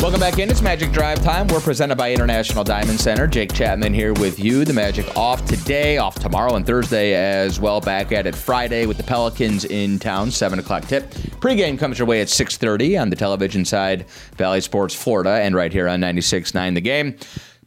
Welcome 0.00 0.18
back 0.18 0.38
in. 0.38 0.50
It's 0.50 0.62
Magic 0.62 0.92
Drive 0.92 1.22
Time. 1.22 1.46
We're 1.48 1.60
presented 1.60 1.96
by 1.96 2.10
International 2.10 2.64
Diamond 2.64 2.98
Center. 2.98 3.26
Jake 3.26 3.52
Chapman 3.52 3.92
here 3.92 4.14
with 4.14 4.38
you. 4.38 4.64
The 4.64 4.72
Magic 4.72 5.14
off 5.14 5.44
today, 5.44 5.98
off 5.98 6.14
tomorrow 6.14 6.54
and 6.54 6.64
Thursday 6.64 7.12
as 7.12 7.60
well. 7.60 7.82
Back 7.82 8.12
at 8.12 8.26
it 8.26 8.34
Friday 8.34 8.86
with 8.86 8.96
the 8.96 9.02
Pelicans 9.02 9.66
in 9.66 9.98
town. 9.98 10.30
Seven 10.30 10.58
o'clock 10.58 10.86
tip. 10.86 11.10
Pregame 11.40 11.78
comes 11.78 11.98
your 11.98 12.08
way 12.08 12.22
at 12.22 12.28
6:30 12.28 12.96
on 12.96 13.10
the 13.10 13.16
television 13.16 13.66
side, 13.66 14.06
Bally 14.38 14.62
Sports 14.62 14.94
Florida, 14.94 15.32
and 15.42 15.54
right 15.54 15.72
here 15.72 15.86
on 15.86 16.00
96.9 16.00 16.74
The 16.74 16.80
Game. 16.80 17.16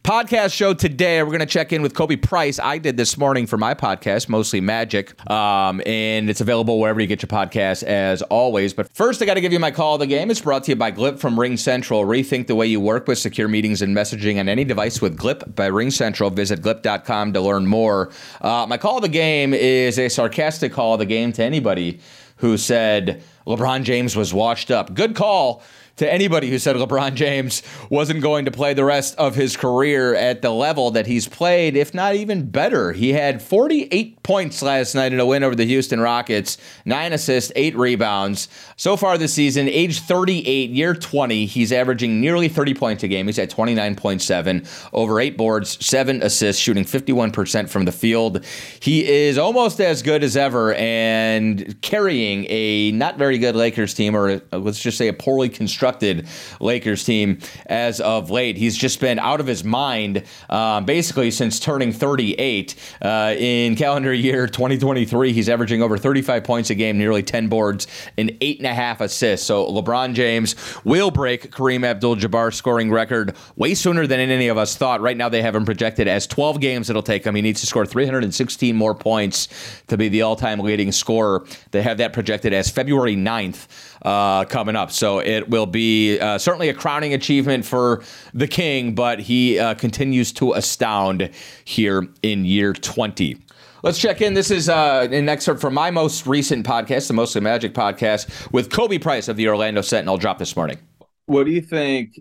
Podcast 0.02 0.54
show 0.54 0.72
today. 0.72 1.22
We're 1.22 1.28
going 1.28 1.40
to 1.40 1.46
check 1.46 1.74
in 1.74 1.82
with 1.82 1.92
Khobi 1.92 2.20
Price. 2.20 2.58
I 2.58 2.78
did 2.78 2.96
this 2.96 3.18
morning 3.18 3.46
for 3.46 3.58
my 3.58 3.74
podcast, 3.74 4.30
mostly 4.30 4.58
Magic, 4.62 5.12
um, 5.30 5.82
and 5.84 6.30
it's 6.30 6.40
available 6.40 6.80
wherever 6.80 6.98
you 7.02 7.06
get 7.06 7.20
your 7.20 7.28
podcasts, 7.28 7.82
as 7.82 8.22
always. 8.22 8.72
But 8.72 8.90
first, 8.94 9.20
I 9.20 9.26
got 9.26 9.34
to 9.34 9.42
give 9.42 9.52
you 9.52 9.58
my 9.58 9.70
call 9.70 9.94
of 9.94 10.00
the 10.00 10.06
game. 10.06 10.30
It's 10.30 10.40
brought 10.40 10.64
to 10.64 10.72
you 10.72 10.76
by 10.76 10.90
Glip 10.90 11.18
from 11.18 11.36
RingCentral. 11.36 12.06
Rethink 12.06 12.46
the 12.46 12.54
way 12.54 12.66
you 12.66 12.80
work 12.80 13.08
with 13.08 13.18
secure 13.18 13.46
meetings 13.46 13.82
and 13.82 13.94
messaging 13.94 14.40
on 14.40 14.48
any 14.48 14.64
device 14.64 15.02
with 15.02 15.18
Glip 15.18 15.54
by 15.54 15.68
RingCentral. 15.68 16.32
Visit 16.32 16.62
glip.com 16.62 17.34
to 17.34 17.40
learn 17.42 17.66
more. 17.66 18.10
Uh, 18.40 18.64
my 18.66 18.78
call 18.78 18.96
of 18.96 19.02
the 19.02 19.08
game 19.08 19.52
is 19.52 19.98
a 19.98 20.08
sarcastic 20.08 20.72
call 20.72 20.94
of 20.94 20.98
the 21.00 21.06
game 21.06 21.30
to 21.34 21.42
anybody 21.42 22.00
who 22.36 22.56
said 22.56 23.22
LeBron 23.46 23.82
James 23.82 24.16
was 24.16 24.32
washed 24.32 24.70
up. 24.70 24.94
Good 24.94 25.14
call 25.14 25.62
to 26.00 26.10
anybody 26.10 26.48
who 26.48 26.58
said 26.58 26.76
LeBron 26.76 27.12
James 27.12 27.62
wasn't 27.90 28.22
going 28.22 28.46
to 28.46 28.50
play 28.50 28.72
the 28.72 28.86
rest 28.86 29.14
of 29.18 29.34
his 29.34 29.54
career 29.54 30.14
at 30.14 30.40
the 30.40 30.48
level 30.48 30.90
that 30.92 31.06
he's 31.06 31.28
played, 31.28 31.76
if 31.76 31.92
not 31.92 32.14
even 32.14 32.48
better. 32.48 32.92
He 32.92 33.12
had 33.12 33.42
48 33.42 34.22
points 34.22 34.62
last 34.62 34.94
night 34.94 35.12
in 35.12 35.20
a 35.20 35.26
win 35.26 35.44
over 35.44 35.54
the 35.54 35.66
Houston 35.66 36.00
Rockets, 36.00 36.56
nine 36.86 37.12
assists, 37.12 37.52
eight 37.54 37.76
rebounds. 37.76 38.48
So 38.78 38.96
far 38.96 39.18
this 39.18 39.34
season, 39.34 39.68
age 39.68 40.00
38, 40.00 40.70
year 40.70 40.94
20, 40.94 41.44
he's 41.44 41.70
averaging 41.70 42.18
nearly 42.18 42.48
30 42.48 42.72
points 42.72 43.02
a 43.02 43.08
game. 43.08 43.26
He's 43.26 43.38
at 43.38 43.50
29.7, 43.50 44.88
over 44.94 45.20
eight 45.20 45.36
boards, 45.36 45.84
seven 45.84 46.22
assists, 46.22 46.62
shooting 46.62 46.84
51% 46.84 47.68
from 47.68 47.84
the 47.84 47.92
field. 47.92 48.42
He 48.80 49.06
is 49.06 49.36
almost 49.36 49.78
as 49.82 50.00
good 50.00 50.24
as 50.24 50.34
ever 50.34 50.72
and 50.72 51.78
carrying 51.82 52.46
a 52.48 52.90
not 52.92 53.18
very 53.18 53.36
good 53.36 53.54
Lakers 53.54 53.92
team, 53.92 54.16
or 54.16 54.40
let's 54.50 54.80
just 54.80 54.96
say 54.96 55.08
a 55.08 55.12
poorly 55.12 55.50
constructed 55.50 55.89
constructed 55.90 56.26
Lakers 56.60 57.04
team 57.04 57.38
as 57.66 58.00
of 58.00 58.30
late. 58.30 58.56
He's 58.56 58.76
just 58.76 59.00
been 59.00 59.18
out 59.18 59.40
of 59.40 59.46
his 59.46 59.64
mind 59.64 60.22
um, 60.48 60.84
basically 60.84 61.30
since 61.30 61.58
turning 61.58 61.92
38. 61.92 62.74
Uh, 63.02 63.34
in 63.36 63.74
calendar 63.76 64.12
year 64.12 64.46
2023, 64.46 65.32
he's 65.32 65.48
averaging 65.48 65.82
over 65.82 65.98
35 65.98 66.44
points 66.44 66.70
a 66.70 66.74
game, 66.74 66.96
nearly 66.96 67.22
10 67.22 67.48
boards, 67.48 67.86
and 68.16 68.36
eight 68.40 68.58
and 68.58 68.66
a 68.66 68.74
half 68.74 69.00
assists. 69.00 69.46
So 69.46 69.66
LeBron 69.66 70.14
James 70.14 70.54
will 70.84 71.10
break 71.10 71.50
Kareem 71.50 71.84
Abdul 71.84 72.16
Jabbar's 72.16 72.56
scoring 72.56 72.90
record 72.90 73.34
way 73.56 73.74
sooner 73.74 74.06
than 74.06 74.20
any 74.20 74.48
of 74.48 74.58
us 74.58 74.76
thought. 74.76 75.00
Right 75.00 75.16
now, 75.16 75.28
they 75.28 75.42
have 75.42 75.56
him 75.56 75.64
projected 75.64 76.06
as 76.06 76.26
12 76.26 76.60
games 76.60 76.90
it'll 76.90 77.02
take 77.02 77.24
him. 77.24 77.34
He 77.34 77.42
needs 77.42 77.60
to 77.60 77.66
score 77.66 77.86
316 77.86 78.76
more 78.76 78.94
points 78.94 79.48
to 79.88 79.96
be 79.96 80.08
the 80.08 80.22
all 80.22 80.36
time 80.36 80.60
leading 80.60 80.92
scorer. 80.92 81.44
They 81.72 81.82
have 81.82 81.98
that 81.98 82.12
projected 82.12 82.52
as 82.52 82.70
February 82.70 83.16
9th 83.16 83.66
uh, 84.02 84.44
coming 84.44 84.76
up. 84.76 84.90
So 84.90 85.18
it 85.18 85.48
will 85.48 85.66
be 85.66 86.18
uh, 86.18 86.38
certainly 86.38 86.68
a 86.68 86.74
crowning 86.74 87.14
achievement 87.14 87.64
for 87.64 88.02
the 88.34 88.46
King, 88.46 88.94
but 88.94 89.20
he 89.20 89.58
uh, 89.58 89.74
continues 89.74 90.32
to 90.32 90.52
astound 90.52 91.30
here 91.64 92.08
in 92.22 92.44
year 92.44 92.72
20. 92.72 93.36
Let's 93.82 93.98
check 93.98 94.20
in. 94.20 94.34
This 94.34 94.50
is 94.50 94.68
uh, 94.68 95.08
an 95.10 95.28
excerpt 95.28 95.60
from 95.60 95.72
my 95.72 95.90
most 95.90 96.26
recent 96.26 96.66
podcast, 96.66 97.08
the 97.08 97.14
Mostly 97.14 97.40
Magic 97.40 97.72
podcast, 97.72 98.52
with 98.52 98.68
Khobi 98.68 99.00
Price 99.00 99.26
of 99.26 99.36
the 99.36 99.48
Orlando 99.48 99.80
Sentinel, 99.80 100.18
dropped 100.18 100.38
this 100.38 100.54
morning. 100.54 100.78
What 101.24 101.44
do 101.44 101.50
you 101.50 101.62
think 101.62 102.20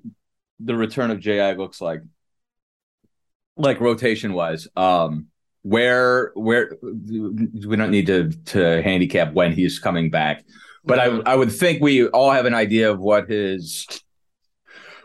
the 0.60 0.76
return 0.76 1.12
of 1.12 1.20
Ji 1.20 1.54
looks 1.54 1.82
like? 1.82 2.02
Like 3.58 3.82
rotation 3.82 4.32
wise, 4.32 4.70
um, 4.78 5.28
where 5.63 6.32
where 6.36 6.78
we 6.82 7.76
don't 7.76 7.92
need 7.92 8.08
to 8.08 8.30
to 8.30 8.82
handicap 8.82 9.34
when 9.34 9.52
he's 9.52 9.80
coming 9.80 10.10
back 10.10 10.46
but 10.89 10.99
I 10.99 11.06
I 11.32 11.36
would 11.36 11.52
think 11.52 11.82
we 11.82 12.08
all 12.08 12.32
have 12.32 12.45
an 12.45 12.54
idea 12.54 12.91
of 12.91 12.99
what 12.99 13.30
his 13.30 13.88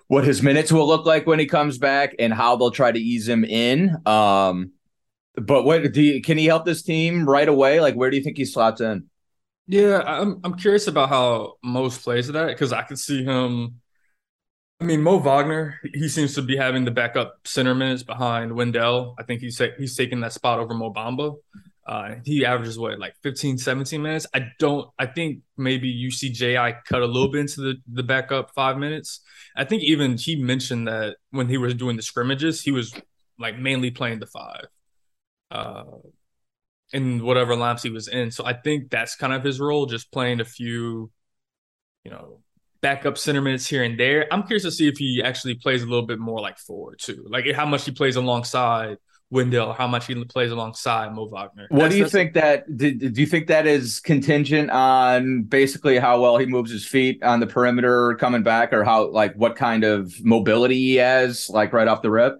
what 0.08 0.24
his 0.24 0.42
minutes 0.42 0.72
will 0.72 0.86
look 0.86 1.06
like 1.06 1.26
when 1.26 1.38
he 1.38 1.46
comes 1.46 1.78
back 1.78 2.14
and 2.18 2.32
how 2.32 2.56
they'll 2.56 2.70
try 2.70 2.90
to 2.90 2.98
ease 2.98 3.28
him 3.28 3.44
in. 3.44 3.96
Um, 4.06 4.72
but 5.36 5.64
what 5.64 5.92
do 5.92 6.02
you, 6.02 6.22
can 6.22 6.38
he 6.38 6.46
help 6.46 6.64
this 6.64 6.82
team 6.82 7.28
right 7.28 7.48
away? 7.48 7.80
Like, 7.80 7.94
where 7.94 8.10
do 8.10 8.16
you 8.16 8.22
think 8.22 8.36
he 8.36 8.44
slots 8.44 8.80
in? 8.80 9.08
Yeah, 9.66 10.02
I'm 10.04 10.40
I'm 10.44 10.54
curious 10.56 10.88
about 10.88 11.08
how 11.08 11.54
Most 11.62 12.02
plays 12.02 12.28
that 12.28 12.48
because 12.48 12.72
I 12.72 12.82
could 12.82 12.98
see 12.98 13.24
him. 13.24 13.80
I 14.80 14.84
mean, 14.84 15.02
Mo 15.02 15.18
Wagner, 15.18 15.80
he 15.94 16.08
seems 16.08 16.34
to 16.34 16.42
be 16.42 16.56
having 16.56 16.84
the 16.84 16.90
backup 16.90 17.38
center 17.44 17.74
minutes 17.74 18.02
behind 18.02 18.54
Wendell. 18.54 19.14
I 19.18 19.22
think 19.22 19.40
he's 19.40 19.60
he's 19.78 19.96
taking 19.96 20.20
that 20.20 20.32
spot 20.32 20.58
over 20.58 20.74
Mo 20.74 20.92
Bamba. 20.92 21.36
Uh, 21.86 22.14
he 22.24 22.46
averages 22.46 22.78
what 22.78 22.98
like 22.98 23.14
15, 23.22 23.58
17 23.58 24.00
minutes. 24.00 24.26
I 24.34 24.46
don't. 24.58 24.88
I 24.98 25.06
think 25.06 25.40
maybe 25.58 25.88
you 25.88 26.10
see 26.10 26.30
Ji 26.30 26.54
cut 26.86 27.02
a 27.02 27.06
little 27.06 27.30
bit 27.30 27.42
into 27.42 27.60
the 27.60 27.74
the 27.92 28.02
backup 28.02 28.52
five 28.54 28.78
minutes. 28.78 29.20
I 29.54 29.64
think 29.64 29.82
even 29.82 30.16
he 30.16 30.36
mentioned 30.36 30.88
that 30.88 31.16
when 31.30 31.48
he 31.48 31.58
was 31.58 31.74
doing 31.74 31.96
the 31.96 32.02
scrimmages, 32.02 32.62
he 32.62 32.70
was 32.70 32.94
like 33.38 33.58
mainly 33.58 33.90
playing 33.90 34.20
the 34.20 34.26
five, 34.26 34.66
uh, 35.50 35.84
in 36.92 37.22
whatever 37.22 37.54
laps 37.54 37.82
he 37.82 37.90
was 37.90 38.08
in. 38.08 38.30
So 38.30 38.46
I 38.46 38.54
think 38.54 38.90
that's 38.90 39.14
kind 39.16 39.34
of 39.34 39.44
his 39.44 39.60
role, 39.60 39.84
just 39.84 40.10
playing 40.10 40.40
a 40.40 40.44
few, 40.44 41.10
you 42.04 42.10
know, 42.10 42.40
backup 42.80 43.18
center 43.18 43.42
minutes 43.42 43.66
here 43.66 43.82
and 43.82 44.00
there. 44.00 44.26
I'm 44.32 44.44
curious 44.44 44.62
to 44.62 44.70
see 44.70 44.88
if 44.88 44.96
he 44.96 45.22
actually 45.22 45.56
plays 45.56 45.82
a 45.82 45.86
little 45.86 46.06
bit 46.06 46.18
more 46.18 46.40
like 46.40 46.58
forward 46.58 46.98
too, 46.98 47.26
like 47.28 47.44
how 47.54 47.66
much 47.66 47.84
he 47.84 47.90
plays 47.90 48.16
alongside 48.16 48.96
Wendell, 49.34 49.72
how 49.72 49.88
much 49.88 50.06
he 50.06 50.24
plays 50.24 50.52
alongside 50.52 51.12
Mo 51.12 51.26
Wagner. 51.26 51.66
What 51.68 51.80
that's, 51.80 51.94
do 51.94 51.98
you 51.98 52.08
think 52.08 52.34
that? 52.34 52.64
Do, 52.76 52.94
do 52.94 53.20
you 53.20 53.26
think 53.26 53.48
that 53.48 53.66
is 53.66 53.98
contingent 53.98 54.70
on 54.70 55.42
basically 55.42 55.98
how 55.98 56.20
well 56.20 56.38
he 56.38 56.46
moves 56.46 56.70
his 56.70 56.86
feet 56.86 57.22
on 57.22 57.40
the 57.40 57.46
perimeter 57.46 58.14
coming 58.14 58.44
back, 58.44 58.72
or 58.72 58.84
how 58.84 59.10
like 59.10 59.34
what 59.34 59.56
kind 59.56 59.82
of 59.82 60.14
mobility 60.24 60.76
he 60.76 60.94
has, 60.96 61.50
like 61.50 61.72
right 61.72 61.88
off 61.88 62.00
the 62.00 62.10
rip? 62.10 62.36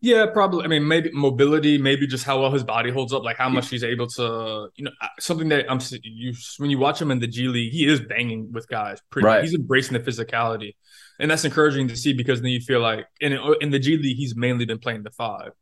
Yeah, 0.00 0.26
probably. 0.32 0.64
I 0.64 0.68
mean, 0.68 0.88
maybe 0.88 1.10
mobility, 1.12 1.76
maybe 1.76 2.06
just 2.06 2.24
how 2.24 2.40
well 2.40 2.50
his 2.50 2.64
body 2.64 2.90
holds 2.90 3.12
up, 3.12 3.22
like 3.22 3.36
how 3.36 3.50
much 3.50 3.68
he's 3.68 3.84
able 3.84 4.06
to, 4.08 4.68
you 4.76 4.84
know, 4.84 4.90
something 5.18 5.48
that 5.50 5.70
I'm 5.70 5.78
you 6.02 6.32
when 6.56 6.70
you 6.70 6.78
watch 6.78 7.00
him 7.00 7.10
in 7.10 7.18
the 7.18 7.26
G 7.26 7.48
League, 7.48 7.72
he 7.72 7.86
is 7.86 8.00
banging 8.00 8.50
with 8.50 8.66
guys. 8.66 8.98
Pretty, 9.10 9.26
right. 9.26 9.42
He's 9.42 9.54
embracing 9.54 9.92
the 9.92 10.00
physicality, 10.00 10.74
and 11.18 11.30
that's 11.30 11.44
encouraging 11.44 11.88
to 11.88 11.96
see 11.96 12.14
because 12.14 12.40
then 12.40 12.50
you 12.50 12.60
feel 12.60 12.80
like 12.80 13.06
in 13.20 13.34
uh, 13.34 13.52
in 13.60 13.70
the 13.70 13.78
G 13.78 13.98
League, 13.98 14.16
he's 14.16 14.34
mainly 14.34 14.64
been 14.64 14.78
playing 14.78 15.02
the 15.02 15.10
five 15.10 15.52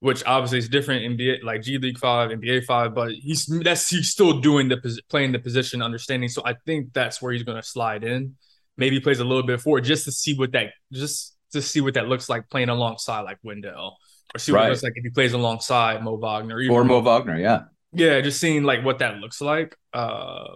which 0.00 0.22
obviously 0.26 0.58
is 0.58 0.68
different 0.68 1.04
in 1.04 1.16
NBA 1.16 1.42
like 1.42 1.62
G 1.62 1.78
League 1.78 1.98
five, 1.98 2.30
NBA 2.30 2.64
five, 2.64 2.94
but 2.94 3.12
he's 3.12 3.46
that's 3.46 3.88
he's 3.88 4.10
still 4.10 4.40
doing 4.40 4.68
the 4.68 5.00
playing 5.08 5.32
the 5.32 5.38
position, 5.38 5.82
understanding. 5.82 6.28
So 6.28 6.42
I 6.44 6.54
think 6.66 6.92
that's 6.92 7.20
where 7.20 7.32
he's 7.32 7.42
going 7.42 7.60
to 7.60 7.66
slide 7.66 8.04
in. 8.04 8.36
Maybe 8.76 8.96
he 8.96 9.00
plays 9.00 9.18
a 9.18 9.24
little 9.24 9.42
bit 9.42 9.60
forward 9.60 9.84
just 9.84 10.04
to 10.04 10.12
see 10.12 10.34
what 10.34 10.52
that 10.52 10.68
just 10.92 11.36
to 11.52 11.60
see 11.60 11.80
what 11.80 11.94
that 11.94 12.06
looks 12.06 12.28
like 12.28 12.48
playing 12.48 12.68
alongside 12.68 13.22
like 13.22 13.38
Wendell, 13.42 13.96
or 14.34 14.38
see 14.38 14.52
what 14.52 14.58
right. 14.58 14.66
it 14.66 14.70
looks 14.70 14.82
like 14.84 14.92
if 14.94 15.02
he 15.02 15.10
plays 15.10 15.32
alongside 15.32 16.02
Mo 16.04 16.16
Wagner 16.16 16.56
or, 16.70 16.82
or 16.82 16.84
Mo 16.84 17.00
Wagner, 17.00 17.38
yeah, 17.38 17.62
yeah, 17.92 18.20
just 18.20 18.40
seeing 18.40 18.62
like 18.62 18.84
what 18.84 19.00
that 19.00 19.16
looks 19.16 19.40
like, 19.40 19.76
uh, 19.92 20.46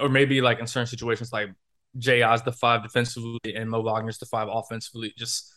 or 0.00 0.08
maybe 0.08 0.40
like 0.40 0.60
in 0.60 0.66
certain 0.66 0.86
situations 0.86 1.30
like 1.30 1.50
Ji's 1.98 2.42
the 2.42 2.52
five 2.52 2.82
defensively 2.82 3.54
and 3.54 3.68
Mo 3.68 3.82
Wagner's 3.82 4.16
the 4.16 4.26
five 4.26 4.48
offensively, 4.50 5.12
just 5.18 5.52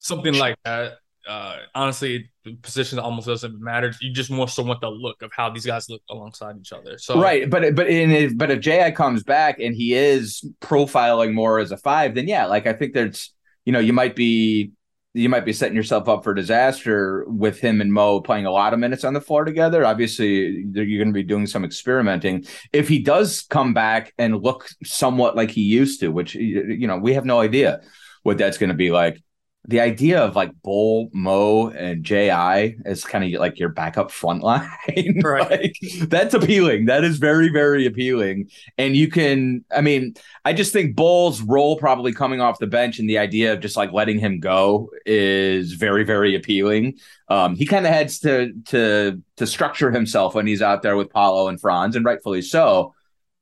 something 0.00 0.34
like 0.34 0.56
that 0.66 0.98
uh, 1.28 1.56
honestly, 1.74 2.30
position 2.62 2.98
almost 2.98 3.26
doesn't 3.26 3.60
matter. 3.60 3.92
You 4.00 4.12
just 4.12 4.30
more 4.30 4.48
so 4.48 4.62
want 4.62 4.80
the 4.80 4.90
look 4.90 5.22
of 5.22 5.32
how 5.32 5.50
these 5.50 5.66
guys 5.66 5.88
look 5.88 6.02
alongside 6.10 6.56
each 6.58 6.72
other. 6.72 6.98
So 6.98 7.20
right, 7.20 7.48
but 7.48 7.74
but 7.74 7.88
in 7.88 8.10
if, 8.10 8.36
but 8.36 8.50
if 8.50 8.60
Ji 8.60 8.90
comes 8.92 9.22
back 9.22 9.58
and 9.58 9.74
he 9.74 9.94
is 9.94 10.46
profiling 10.60 11.32
more 11.32 11.58
as 11.58 11.72
a 11.72 11.76
five, 11.76 12.14
then 12.14 12.28
yeah, 12.28 12.46
like 12.46 12.66
I 12.66 12.72
think 12.72 12.92
there's 12.92 13.32
you 13.64 13.72
know 13.72 13.78
you 13.78 13.92
might 13.92 14.16
be 14.16 14.72
you 15.14 15.28
might 15.28 15.44
be 15.44 15.52
setting 15.52 15.76
yourself 15.76 16.08
up 16.08 16.24
for 16.24 16.34
disaster 16.34 17.24
with 17.28 17.60
him 17.60 17.80
and 17.80 17.92
Mo 17.92 18.20
playing 18.20 18.46
a 18.46 18.50
lot 18.50 18.72
of 18.74 18.80
minutes 18.80 19.04
on 19.04 19.14
the 19.14 19.20
floor 19.20 19.44
together. 19.44 19.86
Obviously, 19.86 20.66
you're 20.72 20.98
going 20.98 21.06
to 21.06 21.12
be 21.12 21.22
doing 21.22 21.46
some 21.46 21.64
experimenting. 21.64 22.44
If 22.72 22.88
he 22.88 22.98
does 22.98 23.42
come 23.42 23.74
back 23.74 24.12
and 24.18 24.42
look 24.42 24.68
somewhat 24.82 25.36
like 25.36 25.52
he 25.52 25.62
used 25.62 26.00
to, 26.00 26.08
which 26.08 26.34
you 26.34 26.86
know 26.86 26.98
we 26.98 27.14
have 27.14 27.24
no 27.24 27.40
idea 27.40 27.80
what 28.24 28.38
that's 28.38 28.58
going 28.58 28.70
to 28.70 28.74
be 28.74 28.90
like 28.90 29.22
the 29.66 29.80
idea 29.80 30.22
of 30.22 30.36
like 30.36 30.50
Bol, 30.62 31.08
Mo, 31.14 31.68
and 31.70 32.04
Ji 32.04 32.28
as 32.28 33.02
kind 33.02 33.24
of 33.24 33.40
like 33.40 33.58
your 33.58 33.70
backup 33.70 34.10
front 34.10 34.42
line, 34.42 34.68
right? 35.24 35.50
like, 35.50 35.76
that's 36.08 36.34
appealing. 36.34 36.84
That 36.84 37.02
is 37.02 37.16
very, 37.16 37.48
very 37.48 37.86
appealing. 37.86 38.50
And 38.76 38.94
you 38.94 39.08
can, 39.08 39.64
I 39.74 39.80
mean, 39.80 40.14
I 40.44 40.52
just 40.52 40.72
think 40.72 40.94
Bol's 40.94 41.40
role 41.40 41.78
probably 41.78 42.12
coming 42.12 42.42
off 42.42 42.58
the 42.58 42.66
bench 42.66 42.98
and 42.98 43.08
the 43.08 43.16
idea 43.16 43.54
of 43.54 43.60
just 43.60 43.76
like 43.76 43.92
letting 43.92 44.18
him 44.18 44.38
go 44.38 44.90
is 45.06 45.72
very, 45.72 46.04
very 46.04 46.34
appealing. 46.34 46.98
Um, 47.28 47.56
he 47.56 47.64
kind 47.64 47.86
of 47.86 47.92
has 47.92 48.18
to 48.20 48.52
to 48.66 49.22
to 49.38 49.46
structure 49.46 49.90
himself 49.90 50.34
when 50.34 50.46
he's 50.46 50.60
out 50.60 50.82
there 50.82 50.96
with 50.96 51.10
Paolo 51.10 51.48
and 51.48 51.58
Franz, 51.58 51.96
and 51.96 52.04
rightfully 52.04 52.42
so. 52.42 52.94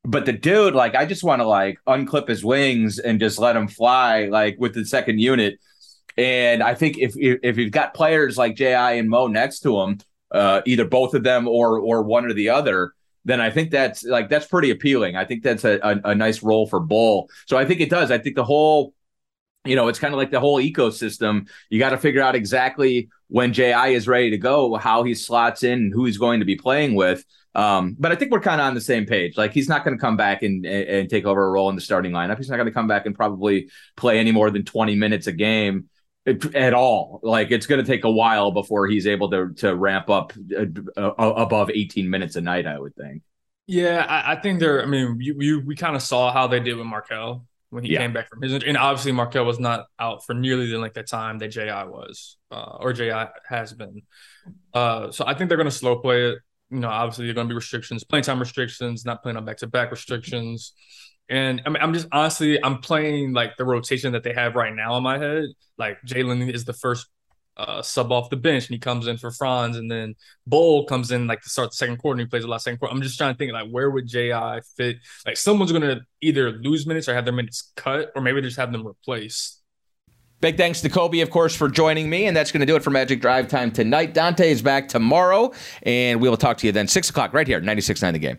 But 0.05 0.27
the 0.27 0.33
dude, 0.33 0.75
like, 0.75 0.95
I 0.95 1.05
just 1.05 1.25
want 1.25 1.43
to 1.43 1.49
like 1.49 1.79
unclip 1.89 2.29
his 2.29 2.45
wings 2.45 3.01
and 3.01 3.19
just 3.19 3.41
let 3.41 3.57
him 3.57 3.67
fly, 3.67 4.27
like 4.27 4.57
with 4.59 4.75
the 4.75 4.85
second 4.85 5.19
unit 5.19 5.59
and 6.17 6.63
I 6.63 6.75
think 6.75 6.99
if 6.99 7.15
if 7.17 7.57
you've 7.57 7.73
got 7.73 7.95
players 7.95 8.37
like 8.37 8.57
Ji 8.57 8.67
and 8.67 9.09
Mo 9.09 9.27
next 9.29 9.61
to 9.61 9.81
him, 9.81 9.99
uh, 10.31 10.63
either 10.67 10.85
both 10.85 11.15
of 11.15 11.23
them 11.23 11.49
or 11.49 11.79
or 11.79 12.03
one 12.03 12.27
or 12.27 12.33
the 12.33 12.51
other, 12.51 12.93
then 13.25 13.41
I 13.41 13.51
think 13.51 13.71
that's 13.71 14.05
like 14.05 14.29
that's 14.29 14.47
pretty 14.47 14.71
appealing. 14.71 15.17
I 15.17 15.25
think 15.25 15.43
that's 15.43 15.65
a, 15.65 15.79
a, 15.83 16.11
a 16.11 16.15
nice 16.15 16.43
role 16.43 16.67
for 16.67 16.81
Bol. 16.81 17.31
So 17.47 17.57
I 17.57 17.65
think 17.65 17.81
it 17.81 17.91
does. 17.91 18.11
I 18.11 18.19
think 18.19 18.37
the 18.37 18.45
whole, 18.45 18.95
you 19.65 19.77
know, 19.77 19.89
it's 19.89 19.99
kind 19.99 20.13
of 20.13 20.19
like 20.19 20.31
the 20.31 20.41
whole 20.41 20.61
ecosystem. 20.61 21.49
You 21.71 21.79
got 21.79 21.91
to 21.91 21.99
figure 21.99 22.23
out 22.23 22.35
exactly 22.35 23.09
when 23.29 23.53
Ji 23.53 23.73
is 23.95 24.07
ready 24.07 24.31
to 24.31 24.39
go, 24.39 24.75
how 24.75 25.05
he 25.05 25.15
slots 25.15 25.63
in, 25.63 25.79
and 25.79 25.93
who 25.93 26.05
he's 26.05 26.19
going 26.19 26.41
to 26.41 26.47
be 26.47 26.57
playing 26.57 26.95
with. 26.95 27.25
Um, 27.55 27.97
but 27.99 28.13
I 28.13 28.15
think 28.15 28.33
we're 28.33 28.41
kind 28.41 28.61
of 28.61 28.67
on 28.67 28.75
the 28.75 28.81
same 28.81 29.07
page. 29.07 29.37
Like 29.37 29.53
he's 29.53 29.69
not 29.69 29.85
going 29.85 29.97
to 29.97 30.01
come 30.01 30.17
back 30.17 30.43
and, 30.43 30.65
and 30.65 31.09
take 31.09 31.27
over 31.27 31.47
a 31.47 31.51
role 31.51 31.69
in 31.69 31.75
the 31.75 31.83
starting 31.83 32.13
lineup. 32.13 32.39
He's 32.39 32.49
not 32.49 32.57
going 32.57 32.67
to 32.67 32.73
come 32.73 32.89
back 32.89 33.07
and 33.07 33.15
probably 33.15 33.71
play 33.97 34.19
any 34.19 34.33
more 34.33 34.51
than 34.51 34.65
20 34.65 34.97
minutes 34.97 35.27
a 35.27 35.33
game 35.33 35.89
at 36.27 36.75
all. 36.75 37.21
Like 37.23 37.51
it's 37.51 37.67
going 37.67 37.85
to 37.85 37.91
take 37.91 38.05
a 38.05 38.11
while 38.11 38.53
before 38.53 38.87
he's 38.87 39.07
able 39.07 39.31
to 39.31 39.53
to 39.55 39.75
ramp 39.75 40.11
up 40.11 40.33
uh, 40.57 40.67
uh, 40.97 41.13
above 41.19 41.71
18 41.71 42.09
minutes 42.09 42.37
a 42.37 42.41
night. 42.41 42.67
I 42.67 42.79
would 42.79 42.95
think. 42.95 43.23
Yeah, 43.67 44.05
I, 44.09 44.33
I 44.33 44.41
think 44.41 44.61
they're. 44.61 44.83
I 44.83 44.87
mean, 44.87 45.19
you, 45.21 45.37
you 45.39 45.61
we 45.61 45.77
kind 45.77 45.97
of 45.97 46.03
saw 46.03 46.33
how 46.33 46.47
they 46.47 46.61
did 46.61 46.77
with 46.77 46.87
Markelle 46.87 47.47
when 47.71 47.85
he 47.85 47.95
yeah. 47.95 48.01
came 48.01 48.13
back 48.13 48.29
from 48.29 48.43
his 48.43 48.53
injury. 48.53 48.69
and 48.69 48.77
obviously 48.77 49.13
Markelle 49.13 49.47
was 49.47 49.59
not 49.59 49.87
out 49.99 50.27
for 50.27 50.35
nearly 50.35 50.71
the 50.71 50.79
length 50.79 50.97
of 50.99 51.07
time 51.07 51.39
that 51.39 51.49
Ji 51.49 51.65
was 51.65 52.37
uh, 52.51 52.77
or 52.81 52.93
Ji 52.93 53.11
has 53.49 53.73
been. 53.73 54.03
Uh, 54.75 55.11
so 55.11 55.25
I 55.27 55.33
think 55.33 55.49
they're 55.49 55.57
going 55.57 55.71
to 55.71 55.75
slow 55.75 55.99
play 55.99 56.33
it. 56.33 56.39
You 56.71 56.81
know, 56.81 56.89
obviously 56.89 57.25
there 57.25 57.33
are 57.33 57.35
going 57.35 57.49
to 57.49 57.53
be 57.53 57.57
restrictions, 57.57 58.05
playing 58.05 58.25
time 58.25 58.41
restrictions, 58.41 59.07
not 59.07 59.23
playing 59.23 59.39
on 59.39 59.47
back 59.47 59.57
to 59.59 59.67
back 59.67 59.91
restrictions. 59.91 60.75
And 61.29 61.63
I 61.65 61.71
mean, 61.71 61.83
I'm 61.83 61.95
just 61.95 62.09
honestly, 62.13 62.63
I'm 62.63 62.79
playing 62.79 63.33
like 63.33 63.57
the 63.57 63.65
rotation 63.65 64.13
that 64.13 64.23
they 64.23 64.35
have 64.35 64.55
right 64.55 64.75
now 64.75 64.97
in 64.97 65.03
my 65.03 65.19
head. 65.19 65.45
Like 65.79 65.99
Jalen 66.07 66.53
is 66.53 66.65
the 66.65 66.73
first 66.73 67.07
uh, 67.57 67.83
sub 67.83 68.11
off 68.13 68.31
the 68.31 68.37
bench 68.37 68.67
and 68.67 68.75
he 68.75 68.79
comes 68.79 69.07
in 69.07 69.17
for 69.19 69.31
Franz, 69.31 69.77
and 69.77 69.91
then 69.91 70.15
Bol 70.47 70.85
comes 70.87 71.11
in 71.11 71.27
like 71.27 71.41
to 71.43 71.49
start 71.49 71.71
the 71.71 71.77
second 71.77 71.99
quarter 71.99 72.21
and 72.21 72.27
he 72.27 72.31
plays 72.31 72.43
the 72.43 72.49
last 72.49 72.65
second 72.65 72.79
quarter. 72.79 72.95
I'm 72.95 73.03
just 73.03 73.19
trying 73.19 73.35
to 73.35 73.39
think 73.39 73.53
like 73.53 73.71
where 73.71 73.91
would 73.91 74.07
Ji 74.07 74.33
fit? 74.77 74.97
Like 75.27 75.37
someone's 75.37 75.73
gonna 75.73 76.01
either 76.21 76.53
lose 76.53 76.87
minutes 76.87 77.09
or 77.09 77.15
have 77.15 77.25
their 77.25 77.35
minutes 77.35 77.73
cut, 77.77 78.13
or 78.15 78.23
maybe 78.23 78.41
just 78.43 78.57
have 78.57 78.73
them 78.73 78.87
replaced. 78.87 79.63
Big 80.43 80.57
thanks 80.57 80.81
to 80.81 80.89
Khobi, 80.89 81.23
of 81.23 81.31
course, 81.31 81.55
for 81.55 81.69
joining 81.69 82.11
me. 82.11 82.27
And 82.27 82.37
that's 82.37 82.51
going 82.51 82.63
to 82.63 82.67
do 82.67 82.75
it 82.75 82.83
for 82.83 82.91
Magic 82.91 83.21
Drive 83.21 83.47
Time 83.47 83.71
tonight. 83.71 84.13
Dante 84.13 84.51
is 84.51 84.61
back 84.61 84.89
tomorrow, 84.89 85.53
and 85.85 86.21
we 86.21 86.29
will 86.29 86.37
talk 86.37 86.57
to 86.59 86.67
you 86.67 86.73
then. 86.73 86.89
6 86.89 87.11
o'clock 87.11 87.33
right 87.33 87.47
here, 87.47 87.61
96.9 87.61 88.13
The 88.13 88.19
Game. 88.19 88.39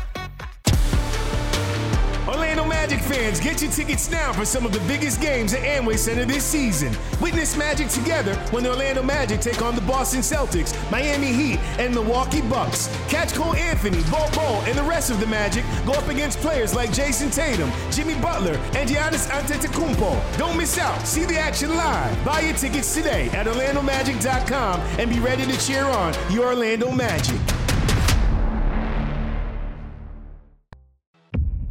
Orlando 2.27 2.63
Magic 2.65 2.99
fans, 2.99 3.39
get 3.39 3.61
your 3.61 3.71
tickets 3.71 4.11
now 4.11 4.31
for 4.31 4.45
some 4.45 4.63
of 4.63 4.71
the 4.71 4.79
biggest 4.81 5.19
games 5.19 5.53
at 5.53 5.61
Amway 5.61 5.97
Center 5.97 6.23
this 6.23 6.43
season. 6.43 6.95
Witness 7.19 7.57
Magic 7.57 7.87
together 7.87 8.35
when 8.51 8.63
the 8.63 8.69
Orlando 8.69 9.01
Magic 9.01 9.41
take 9.41 9.61
on 9.61 9.75
the 9.75 9.81
Boston 9.81 10.21
Celtics, 10.21 10.75
Miami 10.91 11.33
Heat, 11.33 11.59
and 11.79 11.93
Milwaukee 11.93 12.41
Bucks. 12.41 12.95
Catch 13.09 13.33
Cole 13.33 13.55
Anthony, 13.55 14.03
Bol 14.11 14.29
Bol, 14.35 14.61
and 14.67 14.77
the 14.77 14.83
rest 14.83 15.09
of 15.09 15.19
the 15.19 15.25
Magic 15.25 15.63
go 15.85 15.93
up 15.93 16.07
against 16.09 16.39
players 16.39 16.75
like 16.75 16.91
Jayson 16.91 17.31
Tatum, 17.31 17.71
Jimmy 17.91 18.15
Butler, 18.21 18.55
and 18.75 18.87
Giannis 18.87 19.27
Antetokounmpo. 19.29 20.37
Don't 20.37 20.57
miss 20.57 20.77
out. 20.77 21.07
See 21.07 21.25
the 21.25 21.39
action 21.39 21.75
live. 21.75 22.23
Buy 22.23 22.41
your 22.41 22.53
tickets 22.53 22.93
today 22.93 23.29
at 23.29 23.47
OrlandoMagic.com 23.47 24.79
and 24.99 25.09
be 25.09 25.19
ready 25.19 25.45
to 25.45 25.59
cheer 25.59 25.85
on 25.85 26.13
your 26.29 26.47
Orlando 26.47 26.91
Magic. 26.91 27.39